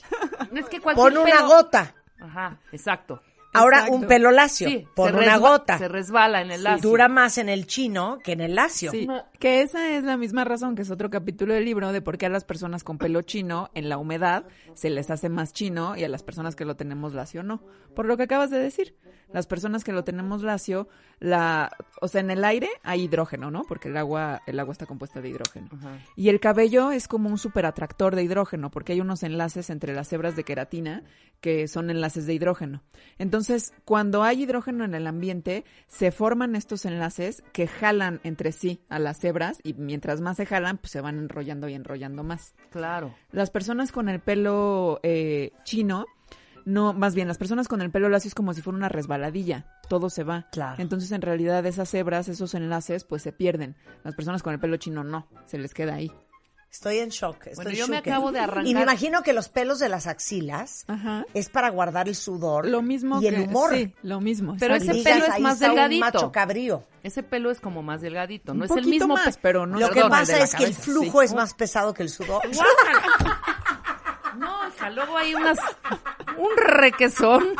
Es 0.51 0.65
que 0.67 0.81
cualquier 0.81 0.95
Pon 0.95 1.17
una 1.17 1.31
pelo- 1.41 1.47
gota. 1.47 1.93
Ajá, 2.19 2.59
exacto. 2.71 3.21
Ahora 3.55 3.77
Exacto. 3.77 3.95
un 3.95 4.07
pelo 4.07 4.31
lacio. 4.31 4.69
Sí, 4.69 4.87
se 4.95 5.01
una 5.01 5.37
gota. 5.37 5.77
Se 5.77 5.87
resbala 5.87 6.41
en 6.41 6.51
el 6.51 6.63
lacio. 6.63 6.89
Dura 6.89 7.07
más 7.07 7.37
en 7.37 7.49
el 7.49 7.67
chino 7.67 8.19
que 8.23 8.33
en 8.33 8.41
el 8.41 8.55
lacio. 8.55 8.91
Sí, 8.91 9.07
que 9.39 9.61
esa 9.61 9.95
es 9.95 10.03
la 10.03 10.17
misma 10.17 10.43
razón 10.43 10.75
que 10.75 10.81
es 10.81 10.91
otro 10.91 11.09
capítulo 11.09 11.53
del 11.53 11.65
libro 11.65 11.91
de 11.91 12.01
por 12.01 12.17
qué 12.17 12.25
a 12.25 12.29
las 12.29 12.45
personas 12.45 12.83
con 12.83 12.97
pelo 12.97 13.21
chino 13.21 13.69
en 13.73 13.89
la 13.89 13.97
humedad 13.97 14.45
se 14.73 14.89
les 14.89 15.09
hace 15.09 15.29
más 15.29 15.53
chino 15.53 15.95
y 15.95 16.03
a 16.03 16.09
las 16.09 16.23
personas 16.23 16.55
que 16.55 16.65
lo 16.65 16.75
tenemos 16.75 17.13
lacio 17.13 17.43
no. 17.43 17.61
Por 17.95 18.05
lo 18.05 18.17
que 18.17 18.23
acabas 18.23 18.49
de 18.49 18.59
decir, 18.59 18.95
las 19.31 19.47
personas 19.47 19.83
que 19.83 19.91
lo 19.91 20.03
tenemos 20.03 20.43
lacio, 20.43 20.87
la, 21.19 21.71
o 22.01 22.07
sea, 22.07 22.21
en 22.21 22.31
el 22.31 22.43
aire 22.45 22.69
hay 22.83 23.03
hidrógeno, 23.03 23.51
¿no? 23.51 23.63
Porque 23.67 23.89
el 23.89 23.97
agua, 23.97 24.41
el 24.45 24.59
agua 24.59 24.71
está 24.71 24.85
compuesta 24.85 25.21
de 25.21 25.29
hidrógeno. 25.29 25.69
Ajá. 25.73 25.99
Y 26.15 26.29
el 26.29 26.39
cabello 26.39 26.91
es 26.91 27.07
como 27.07 27.29
un 27.29 27.37
superatractor 27.37 28.15
de 28.15 28.23
hidrógeno, 28.23 28.71
porque 28.71 28.93
hay 28.93 29.01
unos 29.01 29.23
enlaces 29.23 29.69
entre 29.69 29.93
las 29.93 30.11
hebras 30.13 30.35
de 30.35 30.43
queratina 30.43 31.03
que 31.41 31.67
son 31.67 31.89
enlaces 31.89 32.25
de 32.25 32.33
hidrógeno. 32.33 32.81
Entonces, 33.17 33.73
cuando 33.83 34.23
hay 34.23 34.43
hidrógeno 34.43 34.85
en 34.85 34.95
el 34.95 35.05
ambiente, 35.05 35.65
se 35.87 36.11
forman 36.11 36.55
estos 36.55 36.85
enlaces 36.85 37.43
que 37.51 37.67
jalan 37.67 38.21
entre 38.23 38.51
sí 38.51 38.81
a 38.89 38.99
las 38.99 39.23
hebras 39.25 39.59
y 39.63 39.73
mientras 39.73 40.21
más 40.21 40.37
se 40.37 40.45
jalan, 40.45 40.77
pues 40.77 40.91
se 40.91 41.01
van 41.01 41.17
enrollando 41.17 41.67
y 41.67 41.73
enrollando 41.73 42.23
más. 42.23 42.53
Claro. 42.69 43.13
Las 43.31 43.49
personas 43.49 43.91
con 43.91 44.09
el 44.09 44.19
pelo 44.19 44.99
eh, 45.03 45.51
chino, 45.63 46.05
no, 46.65 46.93
más 46.93 47.13
bien 47.15 47.27
las 47.27 47.37
personas 47.37 47.67
con 47.67 47.81
el 47.81 47.91
pelo 47.91 48.09
lacio 48.09 48.27
es 48.27 48.35
como 48.35 48.53
si 48.53 48.61
fuera 48.61 48.77
una 48.77 48.89
resbaladilla, 48.89 49.67
todo 49.87 50.09
se 50.09 50.23
va. 50.23 50.47
Claro. 50.51 50.81
Entonces, 50.81 51.11
en 51.11 51.21
realidad, 51.21 51.65
esas 51.65 51.93
hebras, 51.93 52.27
esos 52.27 52.55
enlaces, 52.55 53.03
pues 53.03 53.21
se 53.21 53.31
pierden. 53.31 53.75
Las 54.03 54.15
personas 54.15 54.41
con 54.41 54.53
el 54.53 54.59
pelo 54.59 54.77
chino 54.77 55.03
no, 55.03 55.27
se 55.45 55.57
les 55.57 55.73
queda 55.73 55.95
ahí. 55.95 56.11
Estoy 56.75 56.99
en 56.99 57.07
shock. 57.09 57.37
Estoy 57.47 57.55
Bueno, 57.55 57.71
yo 57.71 57.87
me 57.87 57.97
acabo 57.97 58.33
de 58.33 58.39
arrancar. 58.41 58.67
Y 58.67 58.73
me 58.75 58.81
imagino 58.81 59.23
que 59.23 59.31
los 59.31 59.47
pelos 59.47 59.79
de 59.79 59.87
las 59.87 60.07
axilas 60.07 60.83
Ajá. 60.89 61.25
es 61.33 61.47
para 61.49 61.69
guardar 61.69 62.09
el 62.09 62.15
sudor 62.15 62.67
Lo 62.67 62.81
mismo 62.81 63.21
y 63.21 63.27
el 63.27 63.35
que- 63.35 63.41
humor. 63.43 63.73
Sí, 63.73 63.93
lo 64.03 64.19
mismo. 64.19 64.57
Pero 64.59 64.75
ese 64.75 64.91
digas, 64.91 65.13
pelo 65.13 65.25
es 65.25 65.31
ahí 65.31 65.41
más 65.41 65.53
está 65.53 65.67
un 65.69 65.75
delgadito. 65.75 66.05
macho 66.05 66.31
cabrío. 66.33 66.83
Ese 67.01 67.23
pelo 67.23 67.49
es 67.49 67.61
como 67.61 67.81
más 67.81 68.01
delgadito, 68.01 68.53
no 68.53 68.59
Un 68.59 68.65
es 68.65 68.71
el 68.71 68.75
poquito 68.83 68.89
mismo 69.07 69.13
más, 69.15 69.35
pe- 69.37 69.39
pero 69.41 69.65
no 69.65 69.79
Lo 69.79 69.89
que 69.89 70.01
pasa 70.01 70.37
es 70.39 70.53
que 70.53 70.65
el 70.65 70.73
flujo 70.73 71.19
sí. 71.21 71.25
es 71.27 71.33
más 71.33 71.53
pesado 71.53 71.93
que 71.93 72.03
el 72.03 72.09
sudor. 72.09 72.41
No, 74.37 74.67
hija, 74.67 74.89
luego 74.89 75.15
hay 75.17 75.33
unas 75.33 75.57
un 76.37 76.49
requesón. 76.57 77.55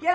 Yo 0.00 0.10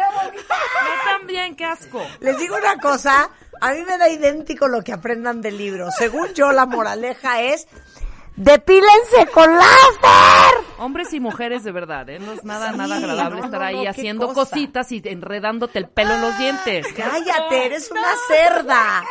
también, 1.06 1.56
qué 1.56 1.66
asco. 1.66 2.02
Les 2.20 2.38
digo 2.40 2.56
una 2.58 2.78
cosa, 2.78 3.30
a 3.62 3.72
mí 3.74 3.84
me 3.88 3.98
da 3.98 4.10
idéntico 4.10 4.68
lo 4.68 4.84
que 4.84 4.92
aprendan 4.92 5.42
del 5.42 5.58
libro. 5.58 5.90
Según 5.92 6.34
yo, 6.34 6.52
la 6.52 6.66
moraleja 6.66 7.42
es, 7.42 7.68
depílense 8.36 9.28
con 9.34 9.56
láser. 9.56 10.66
Hombres 10.80 11.14
y 11.14 11.20
mujeres 11.20 11.64
de 11.64 11.72
verdad, 11.72 12.10
¿eh? 12.10 12.20
No 12.20 12.34
es 12.34 12.44
nada, 12.44 12.72
Sí, 12.72 12.78
nada 12.78 12.98
agradable 12.98 13.40
no, 13.40 13.46
estar 13.46 13.62
no, 13.62 13.66
ahí 13.68 13.84
no, 13.84 13.90
haciendo 13.90 14.28
cosa. 14.28 14.50
cositas 14.50 14.92
y 14.92 15.02
enredándote 15.06 15.78
el 15.80 15.88
pelo 15.90 16.16
en 16.16 16.22
los 16.22 16.38
dientes. 16.40 16.88
Cállate, 16.96 17.66
eres 17.68 17.92
una 17.92 18.14
cerda. 18.28 19.04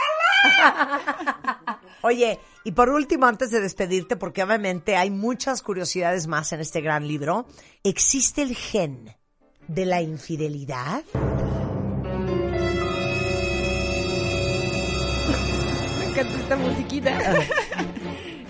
Oye, 2.02 2.40
y 2.64 2.72
por 2.72 2.88
último, 2.88 3.26
antes 3.26 3.50
de 3.50 3.60
despedirte, 3.60 4.16
porque 4.16 4.42
obviamente 4.42 4.96
hay 4.96 5.10
muchas 5.10 5.62
curiosidades 5.62 6.26
más 6.26 6.52
en 6.52 6.60
este 6.60 6.80
gran 6.80 7.06
libro, 7.06 7.46
¿existe 7.84 8.42
el 8.42 8.56
gen 8.56 9.14
de 9.68 9.86
la 9.86 10.02
infidelidad? 10.02 11.04
Encanta 16.20 16.38
esta 16.38 16.56
musiquita. 16.56 17.10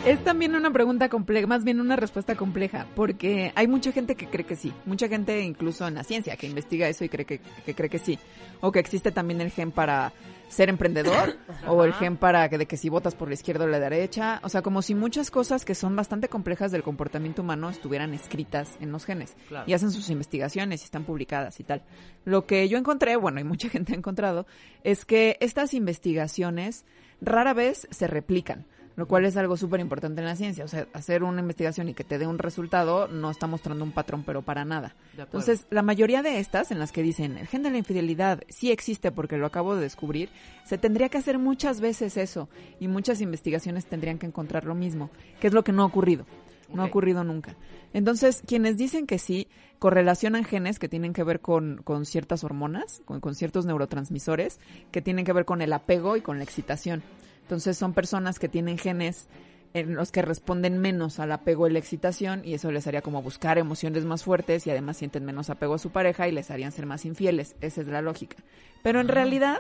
Es 0.06 0.24
también 0.24 0.54
una 0.56 0.72
pregunta 0.72 1.10
compleja, 1.10 1.46
más 1.46 1.62
bien 1.62 1.78
una 1.78 1.94
respuesta 1.94 2.34
compleja, 2.34 2.86
porque 2.96 3.52
hay 3.54 3.68
mucha 3.68 3.92
gente 3.92 4.14
que 4.14 4.26
cree 4.28 4.46
que 4.46 4.56
sí, 4.56 4.72
mucha 4.86 5.08
gente 5.08 5.42
incluso 5.42 5.86
en 5.86 5.94
la 5.94 6.04
ciencia 6.04 6.36
que 6.36 6.46
investiga 6.46 6.88
eso 6.88 7.04
y 7.04 7.10
cree 7.10 7.26
que, 7.26 7.40
que 7.66 7.74
cree 7.74 7.90
que 7.90 7.98
sí, 7.98 8.18
o 8.62 8.72
que 8.72 8.78
existe 8.78 9.12
también 9.12 9.42
el 9.42 9.50
gen 9.50 9.72
para 9.72 10.12
ser 10.48 10.70
emprendedor, 10.70 11.36
o 11.68 11.84
el 11.84 11.92
gen 11.92 12.16
para 12.16 12.48
que 12.48 12.56
de 12.56 12.64
que 12.64 12.78
si 12.78 12.88
votas 12.88 13.14
por 13.14 13.28
la 13.28 13.34
izquierda 13.34 13.66
o 13.66 13.68
la 13.68 13.78
derecha, 13.78 14.40
o 14.42 14.48
sea, 14.48 14.62
como 14.62 14.80
si 14.80 14.94
muchas 14.94 15.30
cosas 15.30 15.66
que 15.66 15.74
son 15.74 15.94
bastante 15.94 16.28
complejas 16.28 16.72
del 16.72 16.82
comportamiento 16.82 17.42
humano 17.42 17.68
estuvieran 17.68 18.14
escritas 18.14 18.78
en 18.80 18.92
los 18.92 19.04
genes 19.04 19.36
Claro. 19.48 19.64
y 19.68 19.74
hacen 19.74 19.90
sus 19.90 20.08
investigaciones 20.08 20.80
y 20.80 20.84
están 20.84 21.04
publicadas 21.04 21.60
y 21.60 21.64
tal. 21.64 21.82
Lo 22.24 22.46
que 22.46 22.66
yo 22.70 22.78
encontré, 22.78 23.16
bueno, 23.16 23.38
y 23.38 23.44
mucha 23.44 23.68
gente 23.70 23.92
ha 23.92 23.96
encontrado, 23.96 24.46
es 24.82 25.04
que 25.04 25.36
estas 25.40 25.74
investigaciones 25.74 26.86
rara 27.20 27.52
vez 27.52 27.86
se 27.90 28.06
replican. 28.06 28.64
Lo 29.00 29.08
cual 29.08 29.24
es 29.24 29.34
algo 29.38 29.56
súper 29.56 29.80
importante 29.80 30.20
en 30.20 30.26
la 30.26 30.36
ciencia. 30.36 30.62
O 30.62 30.68
sea, 30.68 30.86
hacer 30.92 31.22
una 31.22 31.40
investigación 31.40 31.88
y 31.88 31.94
que 31.94 32.04
te 32.04 32.18
dé 32.18 32.26
un 32.26 32.38
resultado 32.38 33.08
no 33.08 33.30
está 33.30 33.46
mostrando 33.46 33.82
un 33.82 33.92
patrón, 33.92 34.24
pero 34.26 34.42
para 34.42 34.66
nada. 34.66 34.94
Entonces, 35.16 35.64
la 35.70 35.80
mayoría 35.80 36.22
de 36.22 36.38
estas, 36.38 36.70
en 36.70 36.78
las 36.78 36.92
que 36.92 37.02
dicen, 37.02 37.38
el 37.38 37.46
gen 37.46 37.62
de 37.62 37.70
la 37.70 37.78
infidelidad 37.78 38.42
sí 38.50 38.70
existe 38.70 39.10
porque 39.10 39.38
lo 39.38 39.46
acabo 39.46 39.74
de 39.74 39.80
descubrir, 39.80 40.28
se 40.66 40.76
tendría 40.76 41.08
que 41.08 41.16
hacer 41.16 41.38
muchas 41.38 41.80
veces 41.80 42.18
eso 42.18 42.50
y 42.78 42.88
muchas 42.88 43.22
investigaciones 43.22 43.86
tendrían 43.86 44.18
que 44.18 44.26
encontrar 44.26 44.66
lo 44.66 44.74
mismo, 44.74 45.08
que 45.40 45.46
es 45.46 45.54
lo 45.54 45.64
que 45.64 45.72
no 45.72 45.82
ha 45.82 45.86
ocurrido. 45.86 46.26
No 46.70 46.82
ha 46.82 46.86
ocurrido 46.86 47.24
nunca. 47.24 47.56
Entonces, 47.94 48.42
quienes 48.46 48.76
dicen 48.76 49.06
que 49.06 49.18
sí, 49.18 49.48
correlacionan 49.78 50.44
genes 50.44 50.78
que 50.78 50.90
tienen 50.90 51.14
que 51.14 51.24
ver 51.24 51.40
con, 51.40 51.80
con 51.84 52.04
ciertas 52.04 52.44
hormonas, 52.44 53.00
con, 53.06 53.20
con 53.20 53.34
ciertos 53.34 53.64
neurotransmisores, 53.64 54.60
que 54.92 55.00
tienen 55.00 55.24
que 55.24 55.32
ver 55.32 55.46
con 55.46 55.62
el 55.62 55.72
apego 55.72 56.16
y 56.16 56.20
con 56.20 56.36
la 56.36 56.44
excitación. 56.44 57.02
Entonces, 57.50 57.76
son 57.76 57.94
personas 57.94 58.38
que 58.38 58.48
tienen 58.48 58.78
genes 58.78 59.26
en 59.74 59.96
los 59.96 60.12
que 60.12 60.22
responden 60.22 60.78
menos 60.78 61.18
al 61.18 61.32
apego 61.32 61.66
y 61.66 61.72
la 61.72 61.80
excitación 61.80 62.42
y 62.44 62.54
eso 62.54 62.70
les 62.70 62.86
haría 62.86 63.02
como 63.02 63.22
buscar 63.22 63.58
emociones 63.58 64.04
más 64.04 64.22
fuertes 64.22 64.68
y 64.68 64.70
además 64.70 64.98
sienten 64.98 65.24
menos 65.24 65.50
apego 65.50 65.74
a 65.74 65.78
su 65.78 65.90
pareja 65.90 66.28
y 66.28 66.32
les 66.32 66.52
harían 66.52 66.70
ser 66.70 66.86
más 66.86 67.04
infieles. 67.04 67.56
Esa 67.60 67.80
es 67.80 67.88
la 67.88 68.02
lógica. 68.02 68.36
Pero 68.84 69.00
en 69.00 69.08
realidad, 69.08 69.58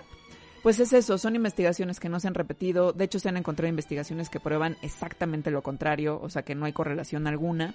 pues 0.62 0.78
es 0.78 0.92
eso, 0.92 1.18
son 1.18 1.34
investigaciones 1.34 1.98
que 1.98 2.08
no 2.08 2.20
se 2.20 2.28
han 2.28 2.34
repetido. 2.34 2.92
De 2.92 3.06
hecho, 3.06 3.18
se 3.18 3.28
han 3.28 3.36
encontrado 3.36 3.68
investigaciones 3.68 4.30
que 4.30 4.38
prueban 4.38 4.76
exactamente 4.82 5.50
lo 5.50 5.62
contrario, 5.62 6.20
o 6.22 6.30
sea 6.30 6.42
que 6.42 6.54
no 6.54 6.66
hay 6.66 6.72
correlación 6.72 7.26
alguna. 7.26 7.74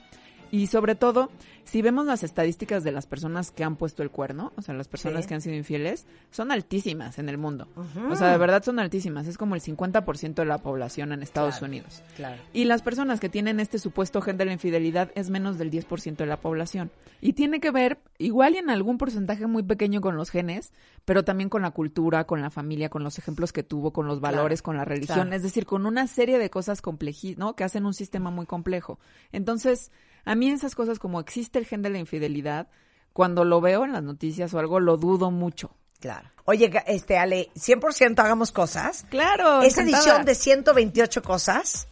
Y 0.55 0.67
sobre 0.67 0.95
todo, 0.95 1.29
si 1.65 1.81
vemos 1.81 2.05
las 2.05 2.23
estadísticas 2.23 2.83
de 2.85 2.93
las 2.93 3.05
personas 3.07 3.51
que 3.51 3.65
han 3.65 3.75
puesto 3.75 4.03
el 4.03 4.09
cuerno, 4.09 4.53
o 4.55 4.61
sea, 4.61 4.73
las 4.73 4.87
personas 4.87 5.23
Sí. 5.23 5.27
que 5.27 5.33
han 5.33 5.41
sido 5.41 5.55
infieles, 5.57 6.05
son 6.31 6.49
altísimas 6.51 7.19
en 7.19 7.27
el 7.27 7.37
mundo. 7.37 7.67
O 8.09 8.15
sea, 8.15 8.31
de 8.31 8.37
verdad 8.37 8.63
son 8.63 8.79
altísimas. 8.79 9.27
Es 9.27 9.37
como 9.37 9.55
el 9.55 9.61
50% 9.61 10.35
de 10.43 10.45
la 10.47 10.59
población 10.59 11.11
en 11.11 11.23
Estados 11.23 11.55
Claro. 11.57 11.65
Unidos. 11.71 12.01
Claro. 12.15 12.41
Y 12.53 12.63
las 12.63 12.81
personas 12.83 13.19
que 13.19 13.27
tienen 13.27 13.59
este 13.59 13.79
supuesto 13.79 14.21
gen 14.21 14.37
de 14.37 14.45
la 14.45 14.53
infidelidad 14.53 15.11
es 15.15 15.29
menos 15.29 15.57
del 15.57 15.69
10% 15.71 16.23
de 16.23 16.29
la 16.29 16.39
población. 16.39 16.89
Y 17.19 17.33
tiene 17.33 17.59
que 17.59 17.71
ver, 17.71 17.99
igual 18.17 18.55
y 18.55 18.59
en 18.59 18.69
algún 18.69 18.97
porcentaje 18.97 19.45
muy 19.47 19.63
pequeño 19.63 19.99
con 19.99 20.15
los 20.15 20.29
genes, 20.29 20.71
pero 21.03 21.23
también 21.25 21.49
con 21.49 21.63
la 21.63 21.71
cultura, 21.71 22.23
con 22.25 22.41
la 22.41 22.49
familia, 22.49 22.87
con 22.89 23.03
los 23.03 23.17
ejemplos 23.17 23.51
que 23.51 23.63
tuvo, 23.63 23.91
con 23.91 24.07
los 24.07 24.21
valores, 24.21 24.61
con 24.61 24.77
la 24.77 24.85
religión. 24.85 25.33
Es 25.33 25.43
decir, 25.43 25.65
con 25.65 25.85
una 25.85 26.07
serie 26.07 26.39
de 26.39 26.49
cosas 26.49 26.81
complejas, 26.81 27.37
¿no? 27.37 27.55
Que 27.57 27.65
hacen 27.65 27.85
un 27.85 27.93
sistema 27.93 28.29
muy 28.31 28.45
complejo. 28.45 28.99
Entonces, 29.33 29.91
a 30.25 30.35
mí 30.35 30.49
esas 30.49 30.75
cosas 30.75 30.99
como 30.99 31.19
existe 31.19 31.59
el 31.59 31.65
gen 31.65 31.81
de 31.81 31.89
la 31.89 31.99
infidelidad, 31.99 32.67
cuando 33.13 33.45
lo 33.45 33.61
veo 33.61 33.85
en 33.85 33.93
las 33.93 34.03
noticias 34.03 34.53
o 34.53 34.59
algo, 34.59 34.79
lo 34.79 34.97
dudo 34.97 35.31
mucho. 35.31 35.71
Claro. 35.99 36.29
Oye, 36.43 36.71
este, 36.87 37.17
Ale, 37.17 37.49
100% 37.55 38.19
hagamos 38.19 38.51
cosas. 38.51 39.05
Claro. 39.09 39.61
Esa 39.61 39.81
encantada. 39.81 40.03
edición 40.03 40.25
de 40.25 40.35
128 40.35 41.21
cosas 41.23 41.87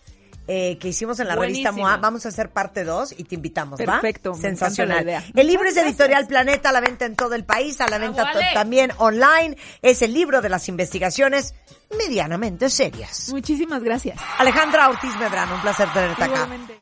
eh, 0.47 0.77
que 0.77 0.89
hicimos 0.89 1.19
en 1.21 1.29
la 1.29 1.35
revista. 1.37 1.71
MOA, 1.71 1.97
vamos 1.97 2.25
a 2.25 2.29
hacer 2.29 2.49
parte 2.49 2.83
2 2.83 3.15
y 3.17 3.23
te 3.23 3.35
invitamos, 3.35 3.79
¿va? 3.79 3.85
Perfecto, 4.01 4.31
me 4.33 4.37
encanta 4.39 4.49
Sensacional. 4.65 4.97
la 4.97 5.01
idea. 5.03 5.23
El 5.33 5.47
libro 5.47 5.67
es 5.69 5.75
de 5.75 5.81
Editorial 5.81 6.27
Planeta, 6.27 6.69
a 6.69 6.73
la 6.73 6.81
venta 6.81 7.05
en 7.05 7.15
todo 7.15 7.33
el 7.33 7.45
país, 7.45 7.79
a 7.79 7.87
la 7.87 7.97
venta 7.97 8.23
¡Bravo, 8.23 8.39
to- 8.39 8.43
Ale! 8.45 8.53
también 8.53 8.91
online. 8.97 9.57
Es 9.81 10.01
el 10.01 10.13
libro 10.13 10.41
de 10.41 10.49
las 10.49 10.67
investigaciones 10.67 11.55
medianamente 11.97 12.69
serias. 12.69 13.29
Muchísimas 13.29 13.81
gracias. 13.83 14.19
Alejandra 14.37 14.89
Ortiz 14.89 15.15
Medrano, 15.17 15.55
un 15.55 15.61
placer 15.61 15.87
tenerte 15.93 16.23
acá. 16.23 16.33
Igualmente. 16.33 16.81